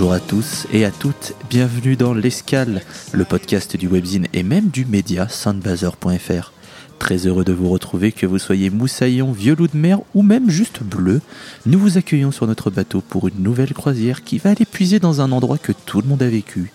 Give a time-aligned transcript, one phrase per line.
[0.00, 2.80] Bonjour à tous et à toutes, bienvenue dans l'Escale,
[3.12, 6.52] le podcast du webzine et même du média soundbazer.fr.
[6.98, 10.48] Très heureux de vous retrouver, que vous soyez moussaillon, vieux loup de mer ou même
[10.48, 11.20] juste bleu.
[11.66, 15.20] Nous vous accueillons sur notre bateau pour une nouvelle croisière qui va aller puiser dans
[15.20, 16.72] un endroit que tout le monde a vécu,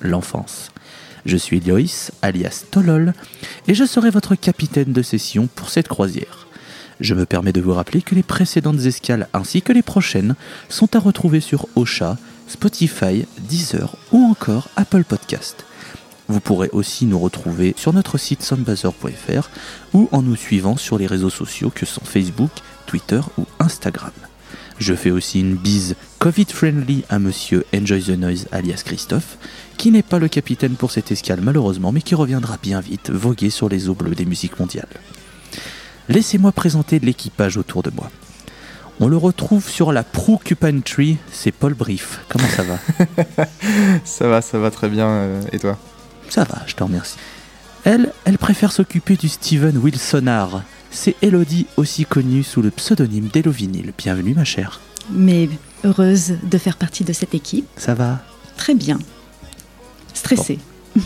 [0.00, 0.70] l'enfance.
[1.26, 3.12] Je suis Loïs, alias Tolol,
[3.66, 6.46] et je serai votre capitaine de session pour cette croisière.
[7.00, 10.36] Je me permets de vous rappeler que les précédentes escales ainsi que les prochaines
[10.68, 12.16] sont à retrouver sur Ocha,
[12.48, 15.64] Spotify, Deezer ou encore Apple Podcast.
[16.28, 19.48] Vous pourrez aussi nous retrouver sur notre site soundbazer.fr
[19.94, 22.50] ou en nous suivant sur les réseaux sociaux que sont Facebook,
[22.86, 24.12] Twitter ou Instagram.
[24.78, 29.38] Je fais aussi une bise Covid-friendly à monsieur Enjoy the Noise alias Christophe,
[29.76, 33.50] qui n'est pas le capitaine pour cette escale malheureusement, mais qui reviendra bien vite voguer
[33.50, 34.88] sur les eaux bleues des musiques mondiales.
[36.08, 38.10] Laissez-moi présenter l'équipage autour de moi.
[39.00, 42.20] On le retrouve sur la Procupine Tree, c'est Paul Brief.
[42.28, 42.78] Comment ça va
[44.04, 45.06] Ça va, ça va très bien.
[45.06, 45.78] euh, et toi
[46.28, 47.16] Ça va, je te remercie.
[47.84, 50.62] Elle, elle préfère s'occuper du Steven Wilsonard.
[50.90, 53.92] C'est Elodie, aussi connue sous le pseudonyme d'Elo Vinyl.
[53.96, 54.80] Bienvenue ma chère.
[55.10, 55.48] mais
[55.84, 57.66] heureuse de faire partie de cette équipe.
[57.76, 58.18] Ça va
[58.56, 58.98] Très bien.
[60.12, 60.58] Stressée.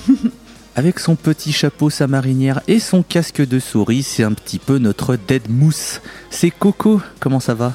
[0.74, 4.78] Avec son petit chapeau, sa marinière et son casque de souris, c'est un petit peu
[4.78, 6.00] notre dead mousse.
[6.30, 7.74] C'est Coco, comment ça va?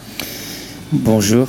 [0.92, 1.48] Bonjour.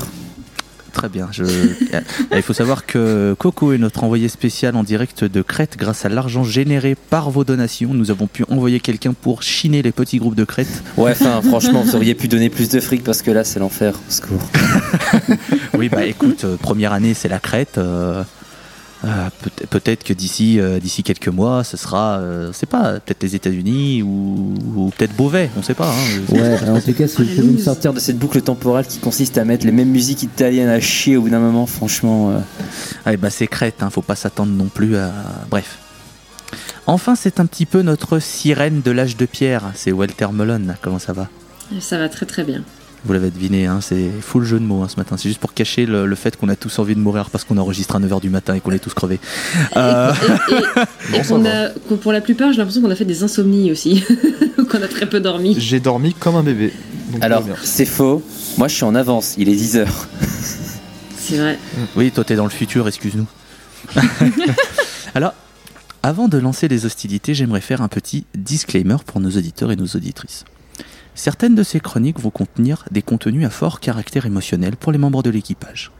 [0.92, 1.28] Très bien.
[1.32, 1.44] Je...
[2.34, 6.10] Il faut savoir que Coco est notre envoyé spécial en direct de Crète grâce à
[6.10, 7.94] l'argent généré par vos donations.
[7.94, 10.82] Nous avons pu envoyer quelqu'un pour chiner les petits groupes de Crète.
[10.98, 13.94] Ouais, enfin, franchement, vous auriez pu donner plus de fric parce que là, c'est l'enfer.
[13.94, 14.42] Au secours.
[15.78, 17.78] Oui, bah écoute, euh, première année, c'est la Crète.
[17.78, 18.25] euh,
[19.04, 23.22] euh, peut- peut-être que d'ici euh, d'ici quelques mois, ce sera, euh, c'est pas, peut-être
[23.22, 25.88] les États-Unis ou, ou peut-être Beauvais, on sait pas.
[25.91, 26.34] hein.
[26.34, 29.44] Ouais, en tout cas, si pouvez me sortir de cette boucle temporelle qui consiste à
[29.44, 32.31] mettre les mêmes musiques italiennes à chier au bout d'un moment, franchement.
[32.31, 32.38] euh,
[33.06, 35.12] Ah, bah c'est Crète, hein, faut pas s'attendre non plus à.
[35.50, 35.78] Bref.
[36.87, 40.76] Enfin, c'est un petit peu notre sirène de l'âge de pierre, c'est Walter Mullen.
[40.82, 41.28] Comment ça va?
[41.81, 42.62] Ça va très très bien.
[43.04, 45.16] Vous l'avez deviné, hein, c'est full jeu de mots hein, ce matin.
[45.16, 47.56] C'est juste pour cacher le, le fait qu'on a tous envie de mourir parce qu'on
[47.56, 49.20] enregistre à 9h du matin et qu'on est tous crevés.
[49.76, 50.12] Euh,
[50.50, 53.22] Et, et- et qu'on a, qu'on- pour la plupart, j'ai l'impression qu'on a fait des
[53.22, 54.03] insomnies aussi,
[54.69, 55.54] qu'on a très peu dormi.
[55.58, 56.72] J'ai dormi comme un bébé.
[57.12, 58.22] donc Alors, c'est faux.
[58.58, 59.34] Moi, je suis en avance.
[59.38, 59.87] Il est 10h.
[61.19, 61.58] C'est vrai.
[61.94, 63.26] Oui, toi t'es dans le futur, excuse-nous.
[65.14, 65.34] Alors,
[66.03, 69.87] avant de lancer les hostilités, j'aimerais faire un petit disclaimer pour nos auditeurs et nos
[69.87, 70.44] auditrices.
[71.19, 75.25] Certaines de ces chroniques vont contenir des contenus à fort caractère émotionnel pour les membres
[75.25, 75.91] de l'équipage.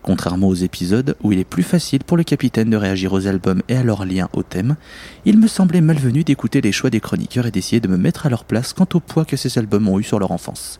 [0.00, 3.62] Contrairement aux épisodes où il est plus facile pour le capitaine de réagir aux albums
[3.68, 4.76] et à leur lien au thème,
[5.24, 8.28] il me semblait malvenu d'écouter les choix des chroniqueurs et d'essayer de me mettre à
[8.28, 10.78] leur place quant au poids que ces albums ont eu sur leur enfance.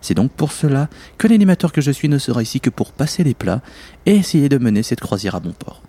[0.00, 0.88] C'est donc pour cela
[1.18, 3.60] que l'animateur que je suis ne sera ici que pour passer les plats
[4.06, 5.82] et essayer de mener cette croisière à bon port.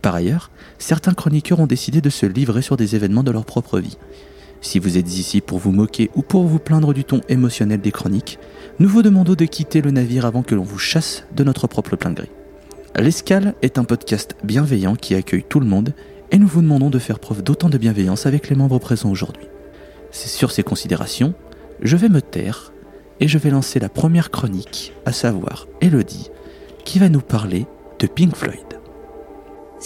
[0.00, 3.80] Par ailleurs, certains chroniqueurs ont décidé de se livrer sur des événements de leur propre
[3.80, 3.98] vie.
[4.60, 7.92] Si vous êtes ici pour vous moquer ou pour vous plaindre du ton émotionnel des
[7.92, 8.38] chroniques,
[8.78, 11.96] nous vous demandons de quitter le navire avant que l'on vous chasse de notre propre
[11.96, 12.30] plein gré.
[12.98, 15.92] L'Escale est un podcast bienveillant qui accueille tout le monde
[16.30, 19.46] et nous vous demandons de faire preuve d'autant de bienveillance avec les membres présents aujourd'hui.
[20.10, 21.34] C'est sur ces considérations,
[21.82, 22.72] je vais me taire
[23.20, 26.30] et je vais lancer la première chronique, à savoir Elodie,
[26.84, 27.66] qui va nous parler
[27.98, 28.75] de Pink Floyd.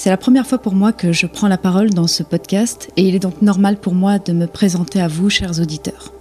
[0.03, 3.03] C'est la première fois pour moi que je prends la parole dans ce podcast et
[3.03, 6.15] il est donc normal pour moi de me présenter à vous, chers auditeurs.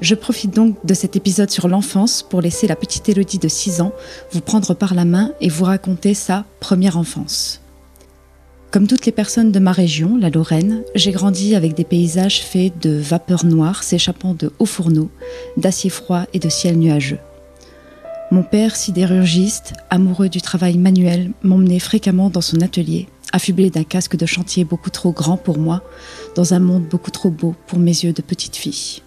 [0.00, 3.80] Je profite donc de cet épisode sur l'enfance pour laisser la petite Élodie de 6
[3.80, 3.90] ans
[4.30, 7.60] vous prendre par la main et vous raconter sa première enfance.
[8.70, 12.78] Comme toutes les personnes de ma région, la Lorraine, j'ai grandi avec des paysages faits
[12.80, 15.10] de vapeur noire s'échappant de hauts fourneaux,
[15.56, 17.18] d'acier froid et de ciel nuageux.
[18.30, 24.16] Mon père, sidérurgiste, amoureux du travail manuel, m'emmenait fréquemment dans son atelier, affublé d'un casque
[24.16, 25.82] de chantier beaucoup trop grand pour moi,
[26.34, 29.00] dans un monde beaucoup trop beau pour mes yeux de petite fille.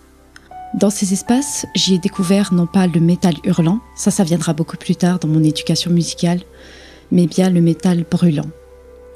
[0.73, 4.77] Dans ces espaces, j'y ai découvert non pas le métal hurlant, ça ça viendra beaucoup
[4.77, 6.41] plus tard dans mon éducation musicale,
[7.11, 8.49] mais bien le métal brûlant.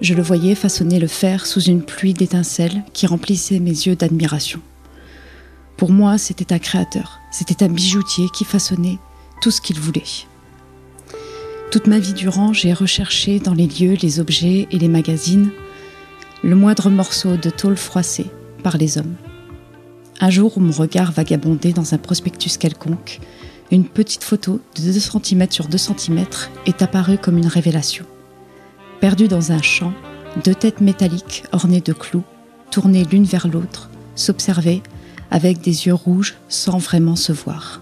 [0.01, 4.59] Je le voyais façonner le fer sous une pluie d'étincelles qui remplissait mes yeux d'admiration.
[5.77, 8.99] Pour moi, c'était un créateur, c'était un bijoutier qui façonnait
[9.41, 10.03] tout ce qu'il voulait.
[11.71, 15.51] Toute ma vie durant, j'ai recherché dans les lieux, les objets et les magazines
[16.45, 18.27] le moindre morceau de tôle froissée
[18.61, 19.15] par les hommes.
[20.21, 23.19] Un jour où mon regard vagabondait dans un prospectus quelconque,
[23.71, 26.23] une petite photo de 2 cm sur 2 cm
[26.67, 28.05] est apparue comme une révélation.
[29.01, 29.91] Perdue dans un champ,
[30.43, 32.23] deux têtes métalliques ornées de clous,
[32.69, 34.83] tournées l'une vers l'autre, s'observaient
[35.31, 37.81] avec des yeux rouges sans vraiment se voir.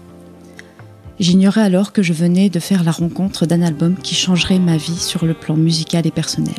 [1.20, 4.98] J'ignorais alors que je venais de faire la rencontre d'un album qui changerait ma vie
[4.98, 6.54] sur le plan musical et personnel.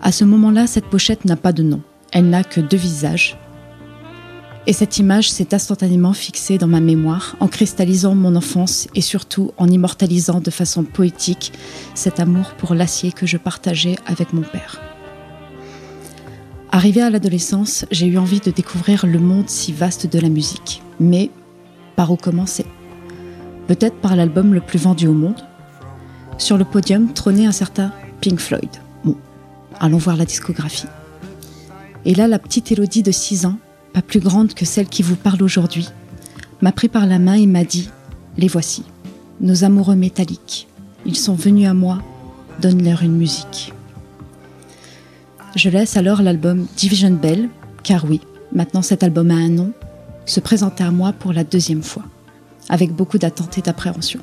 [0.00, 1.82] À ce moment-là, cette pochette n'a pas de nom.
[2.12, 3.36] Elle n'a que deux visages.
[4.66, 9.52] Et cette image s'est instantanément fixée dans ma mémoire en cristallisant mon enfance et surtout
[9.56, 11.52] en immortalisant de façon poétique
[11.94, 14.80] cet amour pour l'acier que je partageais avec mon père.
[16.70, 20.82] Arrivé à l'adolescence, j'ai eu envie de découvrir le monde si vaste de la musique.
[21.00, 21.30] Mais
[21.96, 22.66] par où commencer?
[23.70, 25.46] Peut-être par l'album le plus vendu au monde
[26.38, 28.68] Sur le podium trônait un certain Pink Floyd.
[29.04, 29.16] Bon,
[29.78, 30.88] allons voir la discographie.
[32.04, 33.58] Et là, la petite Élodie de 6 ans,
[33.92, 35.88] pas plus grande que celle qui vous parle aujourd'hui,
[36.62, 37.90] m'a pris par la main et m'a dit
[38.38, 38.82] Les voici,
[39.40, 40.66] nos amoureux métalliques.
[41.06, 42.02] Ils sont venus à moi,
[42.60, 43.72] donne-leur une musique.
[45.54, 47.48] Je laisse alors l'album Division Bell,
[47.84, 48.20] car oui,
[48.52, 49.70] maintenant cet album a un nom,
[50.26, 52.02] se présenter à moi pour la deuxième fois,
[52.70, 54.20] avec beaucoup d'attente et d'appréhension.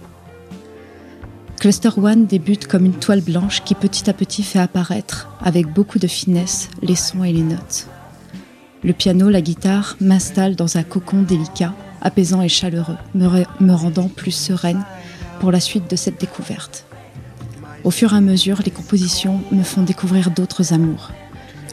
[1.60, 6.00] Cluster One débute comme une toile blanche qui petit à petit fait apparaître, avec beaucoup
[6.00, 7.88] de finesse, les sons et les notes.
[8.84, 14.08] Le piano, la guitare m'installent dans un cocon délicat, apaisant et chaleureux, me, me rendant
[14.08, 14.86] plus sereine
[15.40, 16.86] pour la suite de cette découverte.
[17.84, 21.12] Au fur et à mesure, les compositions me font découvrir d'autres amours.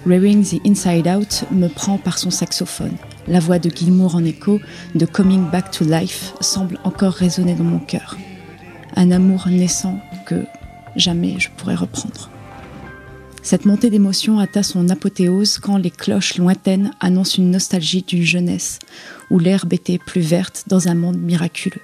[0.06, 2.94] Rearing the Inside Out me prend par son saxophone.
[3.26, 4.60] La voix de Gilmour en écho
[4.94, 8.18] de Coming Back to Life semble encore résonner dans mon cœur.
[8.96, 10.44] Un amour naissant que
[10.94, 12.28] jamais je pourrais reprendre.
[13.42, 18.80] Cette montée d'émotion atteint son apothéose quand les cloches lointaines annoncent une nostalgie d'une jeunesse
[19.30, 21.82] où l'herbe était plus verte dans un monde miraculeux.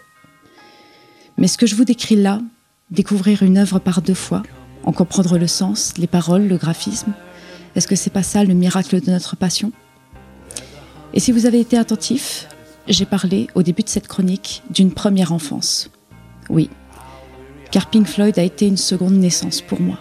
[1.39, 2.43] Mais ce que je vous décris là,
[2.91, 4.43] découvrir une œuvre par deux fois,
[4.85, 7.15] en comprendre le sens, les paroles, le graphisme,
[7.77, 9.73] est-ce que c'est pas ça le miracle de notre passion?
[11.15, 12.49] Et si vous avez été attentif,
[12.89, 15.91] j'ai parlé au début de cette chronique d'une première enfance.
[16.49, 16.71] Oui,
[17.71, 19.99] car Pink Floyd a été une seconde naissance pour moi,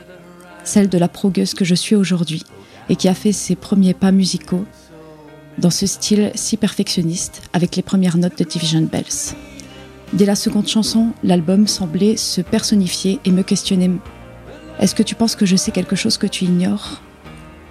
[0.64, 2.44] celle de la progueuse que je suis aujourd'hui
[2.90, 4.66] et qui a fait ses premiers pas musicaux
[5.58, 9.36] dans ce style si perfectionniste avec les premières notes de Division Bells.
[10.14, 13.92] Dès la seconde chanson, l'album semblait se personnifier et me questionner.
[14.80, 17.02] Est-ce que tu penses que je sais quelque chose que tu ignores?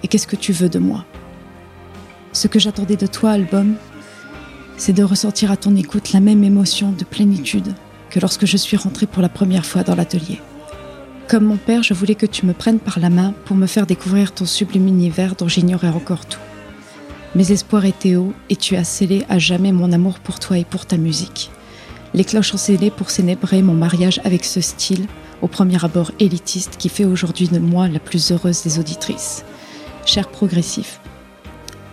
[0.03, 1.05] Et qu'est-ce que tu veux de moi?
[2.31, 3.75] Ce que j'attendais de toi, album,
[4.77, 7.73] c'est de ressentir à ton écoute la même émotion de plénitude
[8.09, 10.39] que lorsque je suis rentrée pour la première fois dans l'atelier.
[11.27, 13.85] Comme mon père, je voulais que tu me prennes par la main pour me faire
[13.85, 16.39] découvrir ton sublime univers dont j'ignorais encore tout.
[17.35, 20.65] Mes espoirs étaient hauts et tu as scellé à jamais mon amour pour toi et
[20.65, 21.51] pour ta musique.
[22.15, 25.05] Les cloches ont scellé pour célébrer mon mariage avec ce style,
[25.43, 29.45] au premier abord élitiste, qui fait aujourd'hui de moi la plus heureuse des auditrices.
[30.11, 30.99] Cher progressif,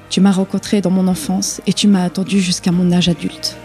[0.08, 3.58] tu m'as rencontré dans mon enfance et tu m'as attendu jusqu'à mon âge adulte.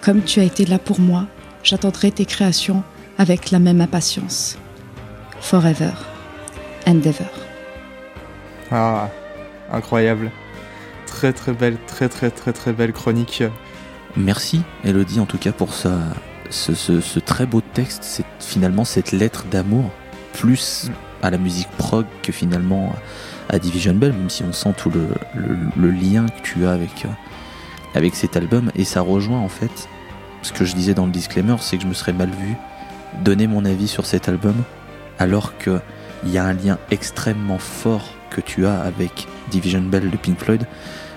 [0.00, 1.26] Comme tu as été là pour moi,
[1.62, 2.82] j'attendrai tes créations
[3.16, 4.58] avec la même impatience.
[5.40, 5.92] Forever
[6.88, 7.30] and ever.
[8.72, 9.08] Ah,
[9.72, 10.32] incroyable.
[11.06, 13.44] Très très belle, très très très très belle chronique.
[14.16, 15.92] Merci Elodie en tout cas pour ça,
[16.50, 19.84] ce, ce- ce très beau texte, c'est finalement cette lettre d'amour,
[20.32, 20.90] plus
[21.22, 22.96] à la musique prog que finalement
[23.48, 26.72] à Division Bell, même si on sent tout le, le- le lien que tu as
[26.72, 27.08] avec, euh,
[27.94, 28.70] avec cet album.
[28.76, 29.88] Et ça rejoint en fait
[30.42, 32.54] ce que je disais dans le disclaimer, c'est que je me serais mal vu
[33.22, 34.54] donner mon avis sur cet album,
[35.18, 35.80] alors qu'il
[36.26, 40.66] y a un lien extrêmement fort que tu as avec Division Bell de Pink Floyd.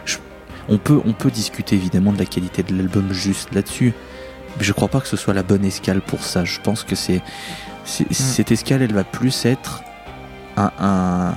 [0.06, 0.18] Je-
[0.68, 3.94] on, peut, on peut discuter évidemment de la qualité de l'album juste là-dessus,
[4.58, 6.44] mais je crois pas que ce soit la bonne escale pour ça.
[6.44, 7.22] Je pense que c'est,
[7.86, 9.82] c'est- cette escale, elle va plus être
[10.58, 11.34] un, un,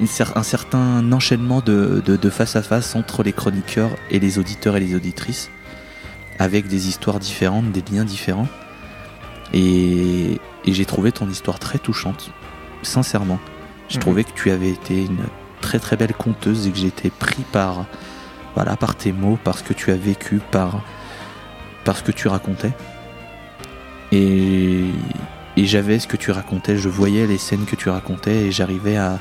[0.00, 4.18] une cer- un certain enchaînement de, de, de face à face entre les chroniqueurs et
[4.18, 5.50] les auditeurs et les auditrices,
[6.38, 8.48] avec des histoires différentes, des liens différents.
[9.52, 12.30] Et, et j'ai trouvé ton histoire très touchante,
[12.82, 13.38] sincèrement.
[13.88, 14.02] J'ai Mhm.
[14.02, 15.24] trouvé que tu avais été une
[15.60, 17.86] très très belle conteuse et que j'étais pris par,
[18.54, 20.80] voilà, par tes mots, par ce que tu as vécu, par,
[21.84, 22.72] par ce que tu racontais.
[24.12, 24.86] Et,
[25.56, 28.96] et j'avais ce que tu racontais, je voyais les scènes que tu racontais et j'arrivais
[28.96, 29.18] à,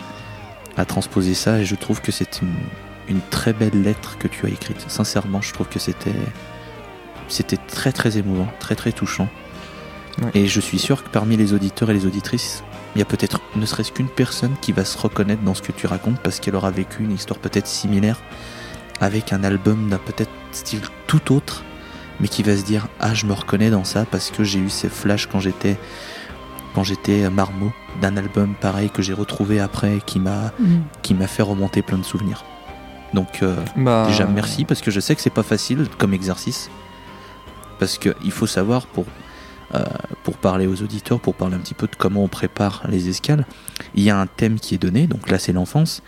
[0.77, 2.55] à transposer ça et je trouve que c'est une,
[3.07, 4.83] une très belle lettre que tu as écrite.
[4.87, 6.15] Sincèrement, je trouve que c'était
[7.27, 9.27] c'était très très émouvant, très très touchant.
[10.21, 10.31] Ouais.
[10.35, 12.63] Et je suis sûr que parmi les auditeurs et les auditrices,
[12.95, 15.71] il y a peut-être ne serait-ce qu'une personne qui va se reconnaître dans ce que
[15.71, 18.21] tu racontes parce qu'elle aura vécu une histoire peut-être similaire
[18.99, 21.63] avec un album d'un peut-être style tout autre,
[22.19, 24.69] mais qui va se dire ah je me reconnais dans ça parce que j'ai eu
[24.69, 25.77] ces flashs quand j'étais
[26.73, 30.65] quand j'étais marmot d'un album pareil que j'ai retrouvé après qui m'a Mm.
[31.01, 32.43] qui m'a fait remonter plein de souvenirs.
[33.13, 36.69] Donc euh, Bah, déjà merci parce que je sais que c'est pas facile comme exercice
[37.79, 39.05] parce que il faut savoir pour
[39.75, 39.83] euh,
[40.23, 43.45] pour parler aux auditeurs, pour parler un petit peu de comment on prépare les escales,
[43.95, 46.03] il y a un thème qui est donné, donc là c'est l'enfance,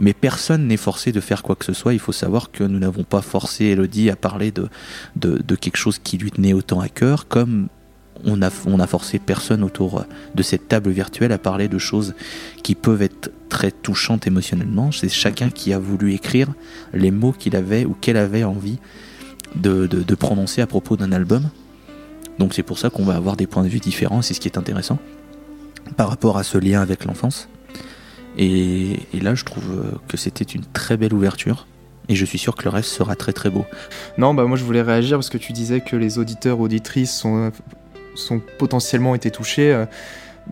[0.00, 1.92] mais personne n'est forcé de faire quoi que ce soit.
[1.94, 4.68] Il faut savoir que nous n'avons pas forcé Elodie à parler de,
[5.14, 7.68] de, de quelque chose qui lui tenait autant à cœur, comme
[8.24, 10.04] on a, on a forcé personne autour
[10.34, 12.14] de cette table virtuelle à parler de choses
[12.62, 14.92] qui peuvent être très touchantes émotionnellement.
[14.92, 16.48] C'est chacun qui a voulu écrire
[16.92, 18.78] les mots qu'il avait ou qu'elle avait envie
[19.54, 21.48] de, prononcer à propos d'un album.
[22.38, 24.48] Donc c'est pour ça qu'on va avoir des points de vue différents, c'est ce qui
[24.48, 24.98] est intéressant
[25.96, 27.48] par rapport à ce lien avec l'enfance.
[28.36, 31.66] Et, et là, je trouve que c'était une très belle ouverture.
[32.08, 33.64] Et je suis sûr que le reste sera très très beau.
[34.18, 37.50] Non, bah moi je voulais réagir parce que tu disais que les auditeurs auditrices sont,
[38.14, 39.72] sont potentiellement été touchés.
[39.72, 39.86] euh,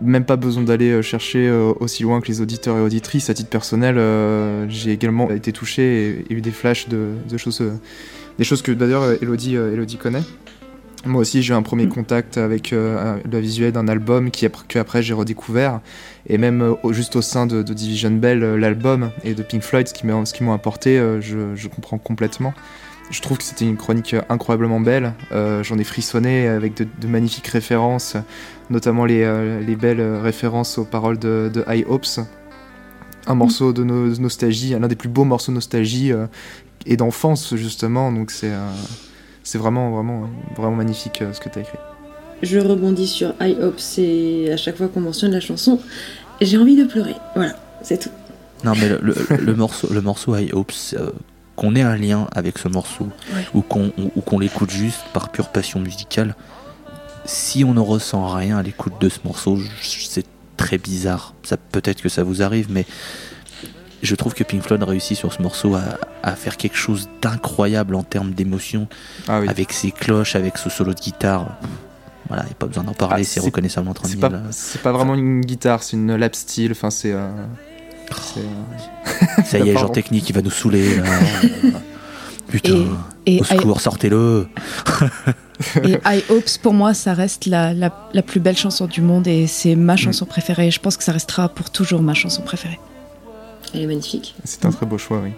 [0.01, 3.29] Même pas besoin d'aller euh, chercher euh, aussi loin que les auditeurs et auditrices.
[3.29, 7.37] À titre personnel, euh, j'ai également été touché et, et eu des flashs de, de
[7.37, 7.73] choses, euh,
[8.39, 10.23] des choses que d'ailleurs Elodie, euh, Elodie connaît.
[11.05, 15.03] Moi aussi, j'ai eu un premier contact avec le visuel d'un album qui que après
[15.03, 15.81] j'ai redécouvert.
[16.27, 19.93] Et même juste au sein de, de Division Bell, l'album et de Pink Floyd, ce
[19.93, 22.53] qu'ils m'ont apporté, je, je comprends complètement.
[23.13, 25.13] Je trouve que c'était une chronique euh, incroyablement belle.
[25.31, 28.17] Euh, J'en ai frissonné avec de, de magnifiques références,
[28.71, 32.19] notamment les, euh, les belles références aux paroles de, de High Hopes.
[33.27, 36.25] Un morceau de, no- de nostalgie, l'un des plus beaux morceaux de nostalgie euh,
[36.87, 38.11] et d'enfance justement.
[38.11, 38.67] Donc c'est euh,
[39.43, 41.77] c'est vraiment, vraiment, vraiment magnifique euh, ce que tu as écrit.
[42.41, 45.79] Je rebondis sur I Hope, c'est à chaque fois qu'on mentionne la chanson,
[46.41, 47.15] j'ai envie de pleurer.
[47.35, 47.53] Voilà,
[47.83, 48.09] c'est tout.
[48.65, 51.11] Non, mais le, le- le morceau, le morceau I Hope, euh,
[51.55, 53.45] qu'on ait un lien avec ce morceau Ouais.
[53.53, 56.35] ou qu'on ou, ou qu'on l'écoute juste par pure passion musicale,
[57.25, 60.25] si on ne ressent rien à l'écoute de ce morceau, c'est
[60.57, 61.33] très bizarre.
[61.43, 62.85] Ça peut-être que ça vous arrive, mais
[64.01, 65.81] je trouve que Pink Floyd réussit sur ce morceau à,
[66.23, 68.87] à faire quelque chose d'incroyable en termes d'émotion,
[69.27, 69.47] Ah oui.
[69.47, 71.57] avec ses cloches, avec ce solo de guitare.
[72.27, 74.21] Voilà, il n'y a pas besoin d'en parler, Ah, c'est reconnaissable entre C'est mille.
[74.21, 76.71] pas, c'est pas vraiment une guitare, c'est une lap steel.
[76.71, 77.11] Enfin, c'est.
[77.13, 77.29] euh,
[78.21, 81.03] c'est, Ça y est, genre technique, il va nous saouler là.
[82.47, 82.85] Putain,
[83.25, 84.47] Et, et, au secours, sortez-le.
[85.83, 89.01] I, et I Hopes, pour moi, ça reste la, la, la plus belle chanson du
[89.01, 90.69] monde et c'est ma chanson préférée.
[90.69, 92.79] Je pense que ça restera pour toujours ma chanson préférée.
[93.73, 94.35] Elle est magnifique.
[94.43, 95.31] c'est un très beau choix, oui.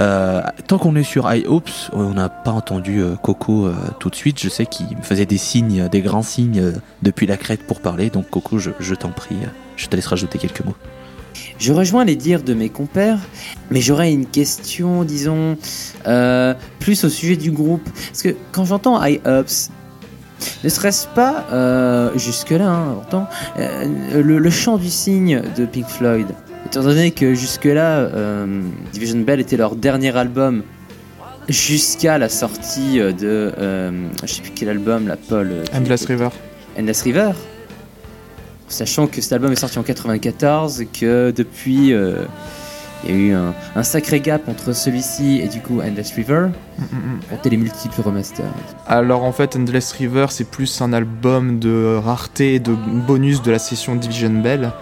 [0.00, 4.10] Euh, tant qu'on est sur I Hopes, on n'a pas entendu euh, Coco euh, tout
[4.10, 4.40] de suite.
[4.40, 7.80] Je sais qu'il me faisait des signes, des grands signes euh, depuis la crête pour
[7.80, 8.10] parler.
[8.10, 9.36] Donc Coco, je, je t'en prie,
[9.76, 10.76] je te laisse rajouter quelques mots.
[11.58, 13.20] Je rejoins les dires de mes compères,
[13.70, 15.56] mais j'aurais une question, disons,
[16.06, 17.88] euh, plus au sujet du groupe.
[18.08, 19.70] Parce que quand j'entends I Ups,
[20.64, 25.86] ne serait-ce pas, euh, jusque-là, hein, pourtant, euh, le, le chant du cygne de Pink
[25.86, 26.26] Floyd
[26.66, 28.08] Étant donné que jusque-là,
[28.92, 30.62] Division Bell était leur dernier album,
[31.48, 33.52] jusqu'à la sortie de.
[34.22, 35.52] je sais plus quel album, la Paul.
[35.74, 36.30] Endless River.
[36.78, 37.32] Endless River.
[38.68, 42.24] Sachant que cet album est sorti en 94 et que depuis euh,
[43.06, 46.48] il y a eu un, un sacré gap entre celui-ci et du coup Endless River,
[46.78, 47.20] Mm, mm, mm.
[47.30, 48.46] comptez les multiples remasters.
[48.88, 53.50] Alors en fait, Endless River, c'est plus un album de rareté et de bonus de
[53.52, 54.72] la session Division Bell.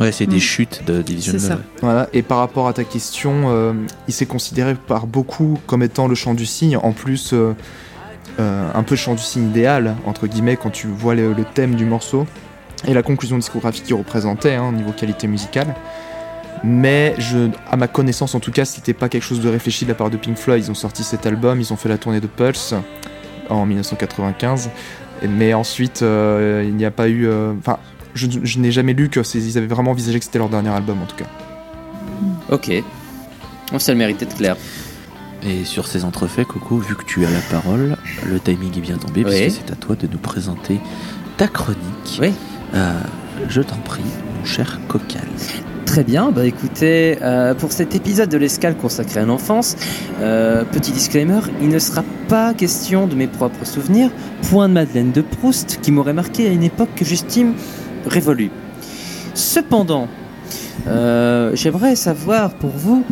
[0.00, 0.40] Ouais, c'est des Mm.
[0.40, 1.54] chutes de Division C'est ça.
[1.56, 1.64] Bell.
[1.80, 2.08] Voilà.
[2.12, 3.72] Et par rapport à ta question, euh,
[4.08, 6.76] il s'est considéré par beaucoup comme étant le chant du cygne.
[6.76, 7.54] En plus, euh,
[8.40, 11.44] euh, un peu le chant du cygne idéal, entre guillemets, quand tu vois le, le
[11.44, 12.26] thème du morceau
[12.86, 15.74] et la conclusion discographique qu'il représentait hein, au niveau qualité musicale.
[16.64, 19.90] Mais je, à ma connaissance, en tout cas, c'était pas quelque chose de réfléchi de
[19.90, 20.64] la part de Pink Floyd.
[20.64, 22.74] Ils ont sorti cet album, ils ont fait la tournée de Pulse
[23.48, 24.70] en 1995.
[25.22, 27.26] Et- Mais ensuite, euh, il n'y a pas eu.
[27.26, 27.78] euh, Enfin,
[28.14, 30.70] je, je n'ai jamais lu que c'est- ils avaient vraiment envisagé que c'était leur dernier
[30.70, 31.26] album, en tout cas.
[32.50, 32.72] Ok.
[33.78, 34.56] Ça le mérite d'être clair.
[35.44, 38.96] Et sur ces entrefaits, Coco, vu que tu as la parole, le timing est bien
[38.96, 39.30] tombé, Oui.
[39.30, 40.80] puisque c'est à toi de nous présenter
[41.36, 42.18] ta chronique.
[42.20, 42.32] Oui.
[42.74, 43.00] Euh,
[43.48, 44.02] je t'en prie,
[44.38, 45.22] mon cher Cocal.
[45.86, 49.74] Très bien, bah écoutez, euh, pour cet épisode de l'escale consacré à l'enfance,
[50.20, 54.10] euh, petit disclaimer, il ne sera pas question de mes propres souvenirs,
[54.50, 57.54] point de Madeleine de Proust qui m'aurait marqué à une époque que j'estime
[58.06, 58.50] révolue.
[59.32, 60.08] Cependant,
[60.88, 63.04] euh, j'aimerais savoir pour vous,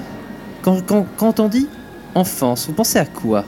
[0.62, 1.68] Quand, quand, quand on dit
[2.14, 3.44] enfance, vous pensez à quoi?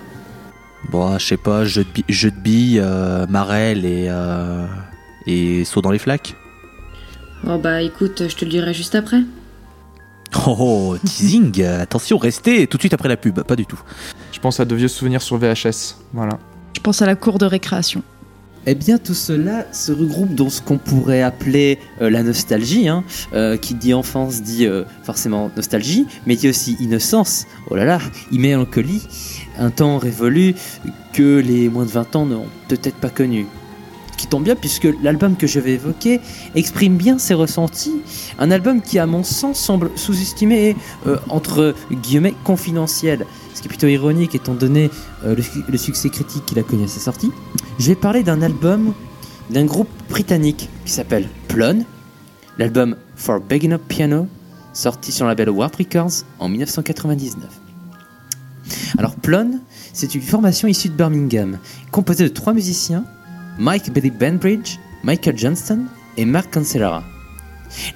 [0.90, 4.64] Bon, je sais pas, jeu de, bi- jeu de billes, euh, marelle et, euh,
[5.28, 6.34] et saut dans les flaques.
[7.46, 9.20] Oh bah écoute, je te le dirai juste après.
[10.46, 13.40] Oh, oh teasing Attention, restez tout de suite après la pub.
[13.42, 13.80] Pas du tout.
[14.32, 15.96] Je pense à de vieux souvenirs sur VHS.
[16.12, 16.38] Voilà.
[16.76, 18.02] Je pense à la cour de récréation.
[18.66, 22.88] Eh bien, tout cela se regroupe dans ce qu'on pourrait appeler euh, la nostalgie.
[22.88, 23.04] Hein.
[23.32, 27.46] Euh, qui dit enfance dit euh, forcément nostalgie, mais dit aussi innocence.
[27.70, 27.98] Oh là là,
[28.30, 29.06] mélancolie.
[29.58, 30.54] Un temps révolu
[31.12, 33.46] que les moins de 20 ans n'ont peut-être pas connu.
[34.18, 36.20] Qui tombe bien puisque l'album que je vais évoquer
[36.54, 38.02] exprime bien ses ressentis.
[38.38, 43.24] Un album qui, à mon sens, semble sous-estimé et, euh, entre guillemets, confidentiel.
[43.54, 44.90] Ce qui est plutôt ironique étant donné
[45.24, 47.32] euh, le, le succès critique qu'il a connu à sa sortie.
[47.78, 48.92] Je vais parler d'un album
[49.50, 51.84] d'un groupe britannique qui s'appelle Plon,
[52.58, 54.26] l'album For Beginner Piano,
[54.72, 57.48] sorti sur le label Warp Records en 1999.
[58.98, 59.60] Alors Plon,
[59.92, 61.58] c'est une formation issue de Birmingham,
[61.90, 63.04] composée de trois musiciens,
[63.58, 65.86] Mike Billy Benbridge, Michael Johnston
[66.16, 67.02] et Mark Cancellara.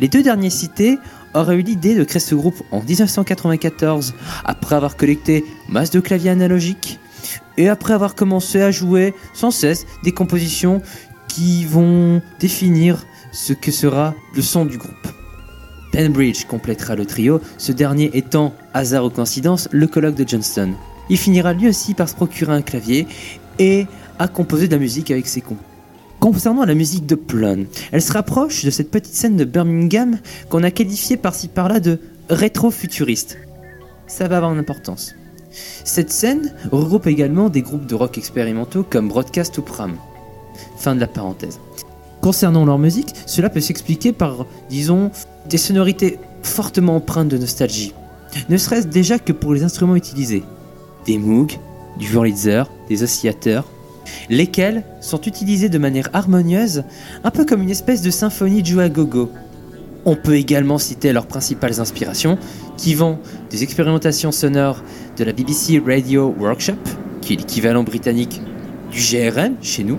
[0.00, 0.98] Les deux derniers cités
[1.34, 4.14] auraient eu l'idée de créer ce groupe en 1994
[4.44, 6.98] après avoir collecté masse de claviers analogiques
[7.56, 10.82] et après avoir commencé à jouer sans cesse des compositions
[11.28, 15.08] qui vont définir ce que sera le son du groupe.
[15.92, 20.74] Penbridge complétera le trio, ce dernier étant, hasard ou coïncidence, le colloque de Johnston.
[21.08, 23.06] Il finira lui aussi par se procurer un clavier
[23.58, 23.86] et
[24.18, 25.62] à composer de la musique avec ses compos.
[26.20, 30.62] Concernant la musique de Plon, elle se rapproche de cette petite scène de Birmingham qu'on
[30.62, 31.98] a qualifiée par-ci par-là de
[32.30, 33.38] rétro-futuriste.
[34.06, 35.16] Ça va avoir une importance.
[35.84, 39.96] Cette scène regroupe également des groupes de rock expérimentaux comme Broadcast ou Pram.
[40.76, 41.58] Fin de la parenthèse.
[42.20, 45.10] Concernant leur musique, cela peut s'expliquer par, disons,
[45.48, 47.94] des sonorités fortement empreintes de nostalgie.
[48.48, 50.44] Ne serait-ce déjà que pour les instruments utilisés.
[51.04, 51.58] Des Moog,
[51.98, 53.66] du Wurlitzer, des oscillateurs,
[54.28, 56.84] lesquels sont utilisés de manière harmonieuse,
[57.24, 59.30] un peu comme une espèce de symphonie jouer à gogo.
[60.04, 62.38] On peut également citer leurs principales inspirations,
[62.76, 63.18] qui vont
[63.50, 64.82] des expérimentations sonores
[65.16, 66.74] de la BBC Radio Workshop,
[67.20, 68.40] qui est l'équivalent britannique
[68.90, 69.98] du GRM chez nous,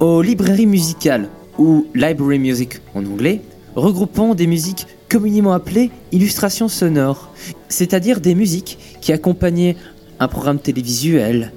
[0.00, 1.28] aux librairies musicales,
[1.58, 3.42] ou Library Music en anglais,
[3.74, 7.30] regroupant des musiques communément appelées illustrations sonores,
[7.68, 9.76] c'est-à-dire des musiques qui accompagnaient
[10.18, 11.52] un programme télévisuel,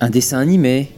[0.00, 0.90] un dessin animé,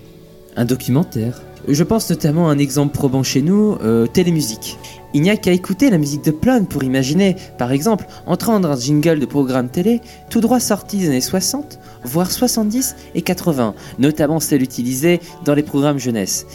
[0.56, 1.42] un documentaire.
[1.66, 4.78] Je pense notamment à un exemple probant chez nous, euh, Télémusique.
[5.14, 8.76] Il n'y a qu'à écouter la musique de Plon pour imaginer, par exemple, entendre un
[8.76, 14.40] jingle de programme télé tout droit sorti des années 60, voire 70 et 80, notamment
[14.40, 16.46] celle utilisée dans les programmes jeunesse.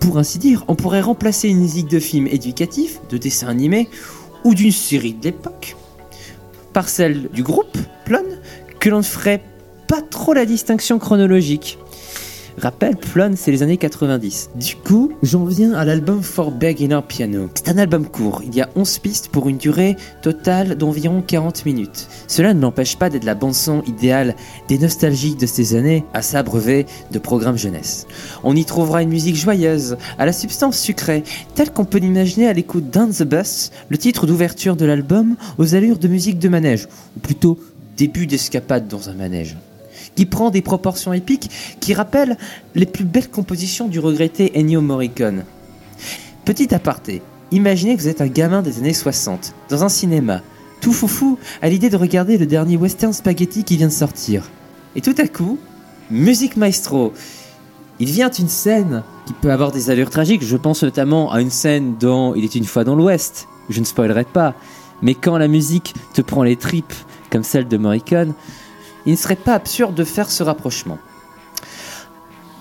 [0.00, 3.88] Pour ainsi dire, on pourrait remplacer une musique de film éducatif, de dessin animé
[4.44, 5.76] ou d'une série de l'époque
[6.72, 8.24] par celle du groupe Plon
[8.80, 9.42] que l'on ne ferait
[9.86, 11.78] pas trop la distinction chronologique.
[12.58, 14.50] Rappel, Plon, c'est les années 90.
[14.56, 17.48] Du coup, j'en viens à l'album For Beginner Piano.
[17.54, 21.64] C'est un album court, il y a 11 pistes pour une durée totale d'environ 40
[21.64, 22.08] minutes.
[22.28, 24.36] Cela ne l'empêche pas d'être la bande-son idéale
[24.68, 28.06] des nostalgiques de ces années à s'abreuver de programmes jeunesse.
[28.44, 32.52] On y trouvera une musique joyeuse, à la substance sucrée, telle qu'on peut l'imaginer à
[32.52, 36.86] l'écoute d'Un the Bus, le titre d'ouverture de l'album, aux allures de musique de manège,
[37.16, 37.58] ou plutôt
[37.96, 39.56] début d'escapade dans un manège
[40.14, 42.36] qui prend des proportions épiques qui rappellent
[42.74, 45.44] les plus belles compositions du regretté Ennio Morricone.
[46.44, 50.42] Petit aparté, imaginez que vous êtes un gamin des années 60, dans un cinéma,
[50.80, 54.50] tout foufou à l'idée de regarder le dernier western spaghetti qui vient de sortir.
[54.96, 55.58] Et tout à coup,
[56.10, 57.12] musique maestro.
[58.00, 61.50] Il vient une scène qui peut avoir des allures tragiques, je pense notamment à une
[61.50, 64.54] scène dans Il est une fois dans l'Ouest, je ne spoilerai pas,
[65.02, 66.92] mais quand la musique te prend les tripes,
[67.30, 68.34] comme celle de Morricone,
[69.06, 70.98] il ne serait pas absurde de faire ce rapprochement.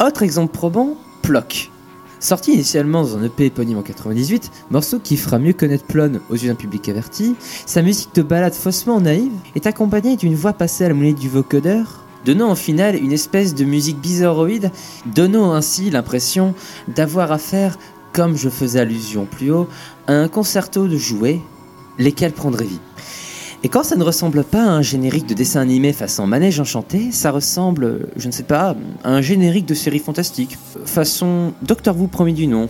[0.04, 1.70] Autre exemple probant, Ploc.
[2.20, 6.36] Sorti initialement dans un EP éponyme en 98, morceau qui fera mieux connaître Plon aux
[6.36, 10.86] yeux d'un public averti, sa musique de balade faussement naïve est accompagnée d'une voix passée
[10.86, 14.72] à la monnaie du vocodeur, donnant en finale une espèce de musique bizarroïde,
[15.08, 16.54] donnant ainsi l'impression
[16.88, 17.80] d'avoir affaire,
[18.14, 19.68] comme je faisais allusion plus haut,
[20.06, 21.42] à un concerto de jouets,
[21.98, 22.80] lesquels prendraient vie.
[23.64, 27.12] Et quand ça ne ressemble pas à un générique de dessin animé façon manège enchanté,
[27.12, 32.08] ça ressemble, je ne sais pas, à un générique de série fantastique, façon Docteur Who
[32.08, 32.70] premier du nom,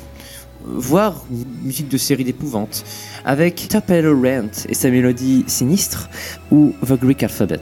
[0.65, 1.23] voire
[1.63, 2.83] musique de série d'épouvante,
[3.23, 6.09] avec Top Rent et sa mélodie sinistre,
[6.51, 7.61] ou The Greek Alphabet.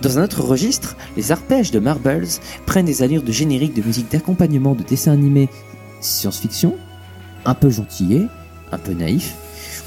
[0.00, 2.28] Dans un autre registre, les arpèges de Marbles
[2.64, 5.50] prennent des allures de générique de musique d'accompagnement de dessin animé
[6.00, 6.76] science-fiction,
[7.44, 8.22] un peu gentillé,
[8.72, 9.34] un peu naïf,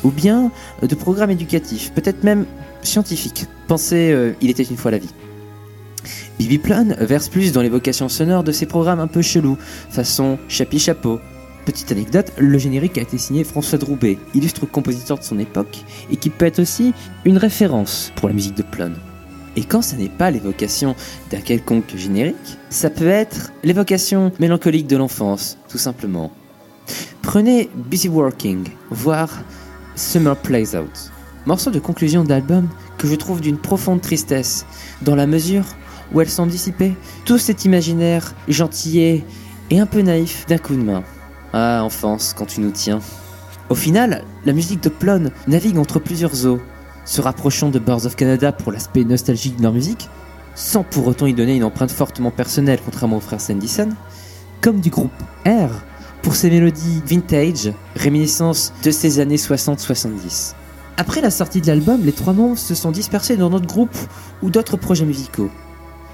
[0.04, 0.52] ou bien
[0.84, 2.46] de programmes éducatifs, peut-être même
[2.84, 3.46] scientifique.
[3.68, 5.14] Pensez, euh, il était une fois la vie.
[6.40, 9.58] Bibi Plon verse plus dans l'évocation sonore de ses programmes un peu chelous,
[9.90, 11.20] façon Chapi Chapeau.
[11.66, 16.18] Petite anecdote, le générique a été signé François Droubet, illustre compositeur de son époque, et
[16.18, 16.94] qui peut être aussi
[17.24, 18.94] une référence pour la musique de Plon.
[19.56, 20.96] Et quand ça n'est pas l'évocation
[21.32, 26.32] d'un quelconque générique, ça peut être l'évocation mélancolique de l'enfance, tout simplement.
[27.22, 29.42] Prenez Busy Working, voire
[29.96, 31.13] Summer Plays Out.
[31.46, 34.66] Morceau de conclusion d'album que je trouve d'une profonde tristesse,
[35.02, 35.66] dans la mesure
[36.14, 39.26] où elle semble dissiper tout cet imaginaire gentillet
[39.70, 41.04] et un peu naïf d'un coup de main.
[41.52, 43.00] Ah, enfance, quand tu nous tiens.
[43.70, 46.62] Au final, la musique de Plon navigue entre plusieurs eaux,
[47.04, 50.10] se rapprochant de Birds of Canada pour l'aspect nostalgique de leur musique,
[50.56, 53.90] sans pour autant y donner une empreinte fortement personnelle contrairement aux frères Sanderson,
[54.62, 55.12] comme du groupe
[55.46, 55.72] R
[56.22, 60.54] pour ses mélodies vintage, réminiscence de ces années 60-70.
[60.98, 63.98] Après la sortie de l'album, les trois membres se sont dispersés dans d'autres groupes
[64.44, 65.50] ou d'autres projets musicaux.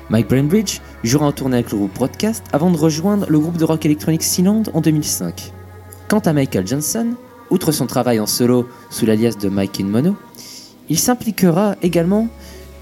[0.09, 3.65] Mike Brainbridge jouera en tournée avec le groupe Broadcast avant de rejoindre le groupe de
[3.65, 5.53] rock électronique Sealand en 2005.
[6.07, 7.13] Quant à Michael Johnson,
[7.49, 10.15] outre son travail en solo sous l'alias de Mike in Mono,
[10.87, 12.27] il s'impliquera également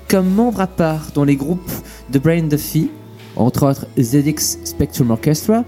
[0.08, 1.72] comme membre à part dans les groupes
[2.10, 2.90] de Brian Duffy,
[3.36, 5.66] entre autres ZX Spectrum Orchestra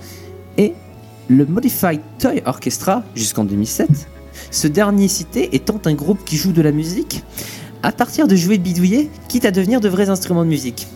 [0.57, 0.73] et
[1.27, 3.89] le Modified Toy Orchestra jusqu'en 2007.
[4.51, 7.23] Ce dernier cité étant un groupe qui joue de la musique
[7.83, 10.87] à partir de jouets bidouillés, quitte à devenir de vrais instruments de musique.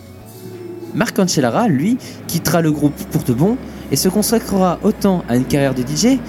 [0.93, 3.57] Marc Ancellara, lui, quittera le groupe pour de bon
[3.91, 6.19] et se consacrera autant à une carrière de DJ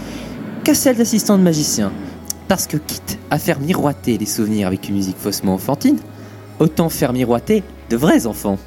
[0.62, 1.92] qu'à celle d'assistant de magicien.
[2.48, 5.98] Parce que quitte à faire miroiter les souvenirs avec une musique faussement enfantine,
[6.61, 8.59] autant faire miroiter de vrais enfants.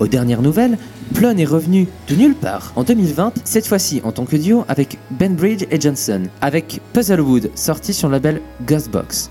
[0.00, 0.76] Aux dernières nouvelles,
[1.14, 4.98] Plon est revenu de nulle part en 2020, cette fois-ci en tant que duo avec
[5.12, 9.30] Ben Bridge et Johnson, avec Puzzlewood sorti sur le label Ghostbox.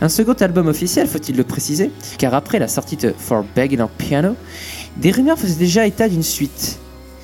[0.00, 4.36] Un second album officiel, faut-il le préciser, car après la sortie de For Beginner Piano,
[4.96, 6.78] des rumeurs faisaient déjà état d'une suite,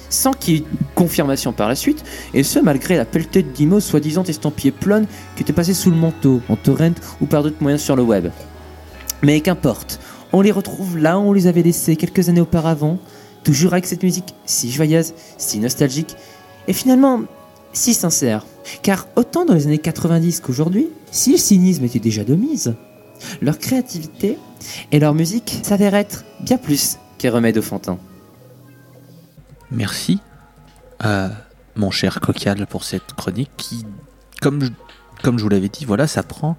[0.08, 0.64] sans qu'il y ait
[0.96, 5.06] confirmation par la suite, et ce malgré la pelletée de soi-disant estampillés Plon
[5.36, 8.30] qui étaient passés sous le manteau, en torrent ou par d'autres moyens sur le web.
[9.22, 10.00] Mais qu'importe,
[10.34, 12.98] on les retrouve là où on les avait laissés quelques années auparavant,
[13.44, 16.16] toujours avec cette musique si joyeuse, si nostalgique,
[16.66, 17.22] et finalement
[17.72, 18.44] si sincère.
[18.82, 22.74] Car autant dans les années 90 qu'aujourd'hui, si le cynisme était déjà de mise,
[23.42, 24.36] leur créativité
[24.90, 27.98] et leur musique s'avèrent être bien plus qu'un remède au fantin.
[29.70, 30.18] Merci
[30.98, 31.30] à
[31.76, 33.86] mon cher Coquial pour cette chronique qui,
[34.40, 34.70] comme je,
[35.22, 36.56] comme je vous l'avais dit, voilà, ça prend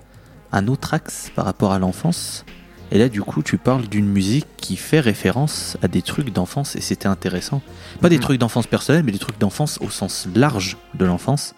[0.53, 2.45] un autre axe par rapport à l'enfance.
[2.91, 6.75] Et là, du coup, tu parles d'une musique qui fait référence à des trucs d'enfance
[6.75, 7.61] et c'était intéressant.
[7.99, 8.21] Pas des Mhm.
[8.21, 11.55] trucs d'enfance personnelle, mais des trucs d'enfance au sens large de l'enfance.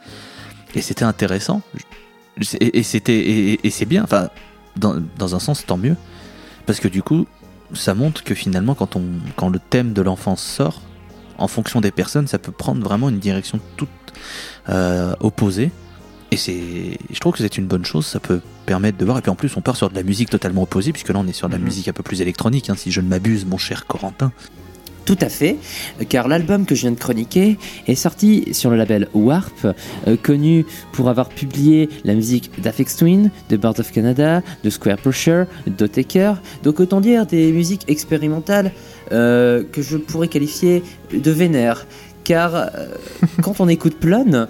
[0.73, 1.61] Et c'était intéressant.
[2.59, 4.03] Et, et c'était et, et c'est bien.
[4.03, 4.29] Enfin,
[4.77, 5.95] dans, dans un sens, tant mieux.
[6.65, 7.27] Parce que du coup,
[7.73, 9.03] ça montre que finalement, quand, on,
[9.35, 10.81] quand le thème de l'enfance sort,
[11.37, 13.89] en fonction des personnes, ça peut prendre vraiment une direction toute
[14.69, 15.71] euh, opposée.
[16.31, 19.17] Et c'est, je trouve que c'est une bonne chose, ça peut permettre de voir.
[19.17, 21.27] Et puis en plus, on part sur de la musique totalement opposée, puisque là, on
[21.27, 21.65] est sur de la Mhm.
[21.65, 24.31] musique un peu plus électronique, hein, si je ne m'abuse, mon cher Corentin.
[25.05, 25.55] Tout à fait,
[26.09, 29.65] car l'album que je viens de chroniquer est sorti sur le label Warp,
[30.05, 34.97] euh, connu pour avoir publié la musique d'Afex Twin, de Birds of Canada, de Square
[34.97, 38.73] Pusher, d'Otaker, donc autant dire des musiques expérimentales
[39.13, 41.87] euh, que je pourrais qualifier de vénère,
[42.25, 42.67] car euh,
[43.41, 44.47] quand on écoute Plon,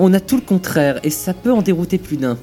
[0.00, 2.36] on a tout le contraire, et ça peut en dérouter plus d'un.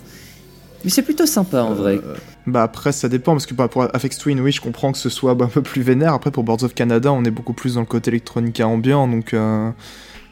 [0.84, 2.00] Mais c'est plutôt sympa en vrai.
[2.04, 2.15] Euh,
[2.46, 5.10] Bah après ça dépend parce que bah, pour Afex Twin oui je comprends que ce
[5.10, 7.74] soit bah, un peu plus vénère après pour Boards of Canada on est beaucoup plus
[7.74, 9.70] dans le côté électronique ambiant donc euh,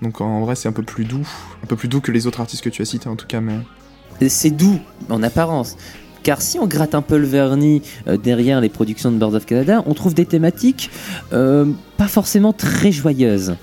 [0.02, 1.28] donc en vrai c'est un peu plus doux
[1.64, 3.42] un peu plus doux que les autres artistes que tu as cités en tout cas
[3.42, 5.76] mais c'est doux en apparence.
[6.24, 9.46] Car si on gratte un peu le vernis euh, derrière les productions de Birds of
[9.46, 10.90] Canada, on trouve des thématiques
[11.32, 13.58] pas forcément très joyeuses.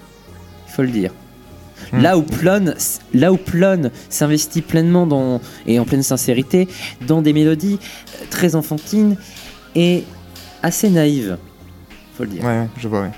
[0.68, 1.12] Il faut le dire.
[1.92, 2.74] Là où Plon,
[3.12, 6.68] là où Plon s'investit pleinement dans, et en pleine sincérité
[7.07, 9.16] dans des mélodies euh, très enfantines
[9.74, 10.05] et
[10.62, 11.37] assez naïves.
[12.16, 12.44] Faut le dire.
[12.44, 13.11] ouais, ouais je vois ouais.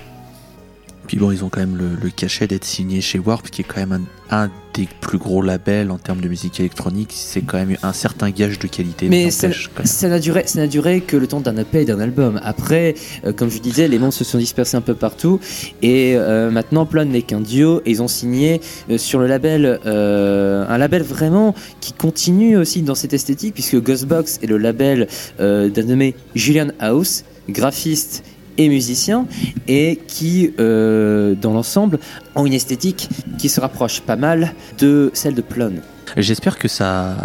[1.07, 3.65] Puis bon, ils ont quand même le, le cachet d'être signés chez Warp, qui est
[3.65, 7.11] quand même un, un des plus gros labels en termes de musique électronique.
[7.13, 9.07] C'est quand même un certain gage de qualité.
[9.09, 9.31] Mais.
[9.31, 12.39] Ça n'a duré, ça n'a duré que le temps d'un EP et d'un album.
[12.43, 15.39] Après, euh, comme je disais, les membres se sont dispersés un peu partout.
[15.81, 17.81] Et euh, maintenant, Plon n'est qu'un duo.
[17.85, 22.95] Et ils ont signé euh, sur le label, un label vraiment qui continue aussi dans
[22.95, 25.07] cette esthétique, puisque Ghostbox est le label
[25.39, 28.23] d'un nommé Julian House, graphiste
[28.57, 29.27] et musicien,
[29.67, 31.99] et qui, euh, dans l'ensemble,
[32.35, 35.73] ont une esthétique qui se rapproche pas mal de celle de Plon.
[36.17, 37.15] J'espère que ça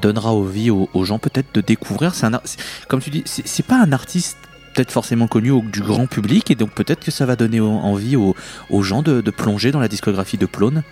[0.00, 2.14] donnera envie aux, gens peut-être de découvrir.
[2.14, 2.40] C'est un,
[2.88, 4.36] comme tu dis, c'est pas un artiste
[4.74, 8.16] peut-être forcément connu du grand public et donc peut-être que ça va donner en- envie
[8.16, 8.34] aux,
[8.82, 10.82] gens de, plonger dans la discographie de Plone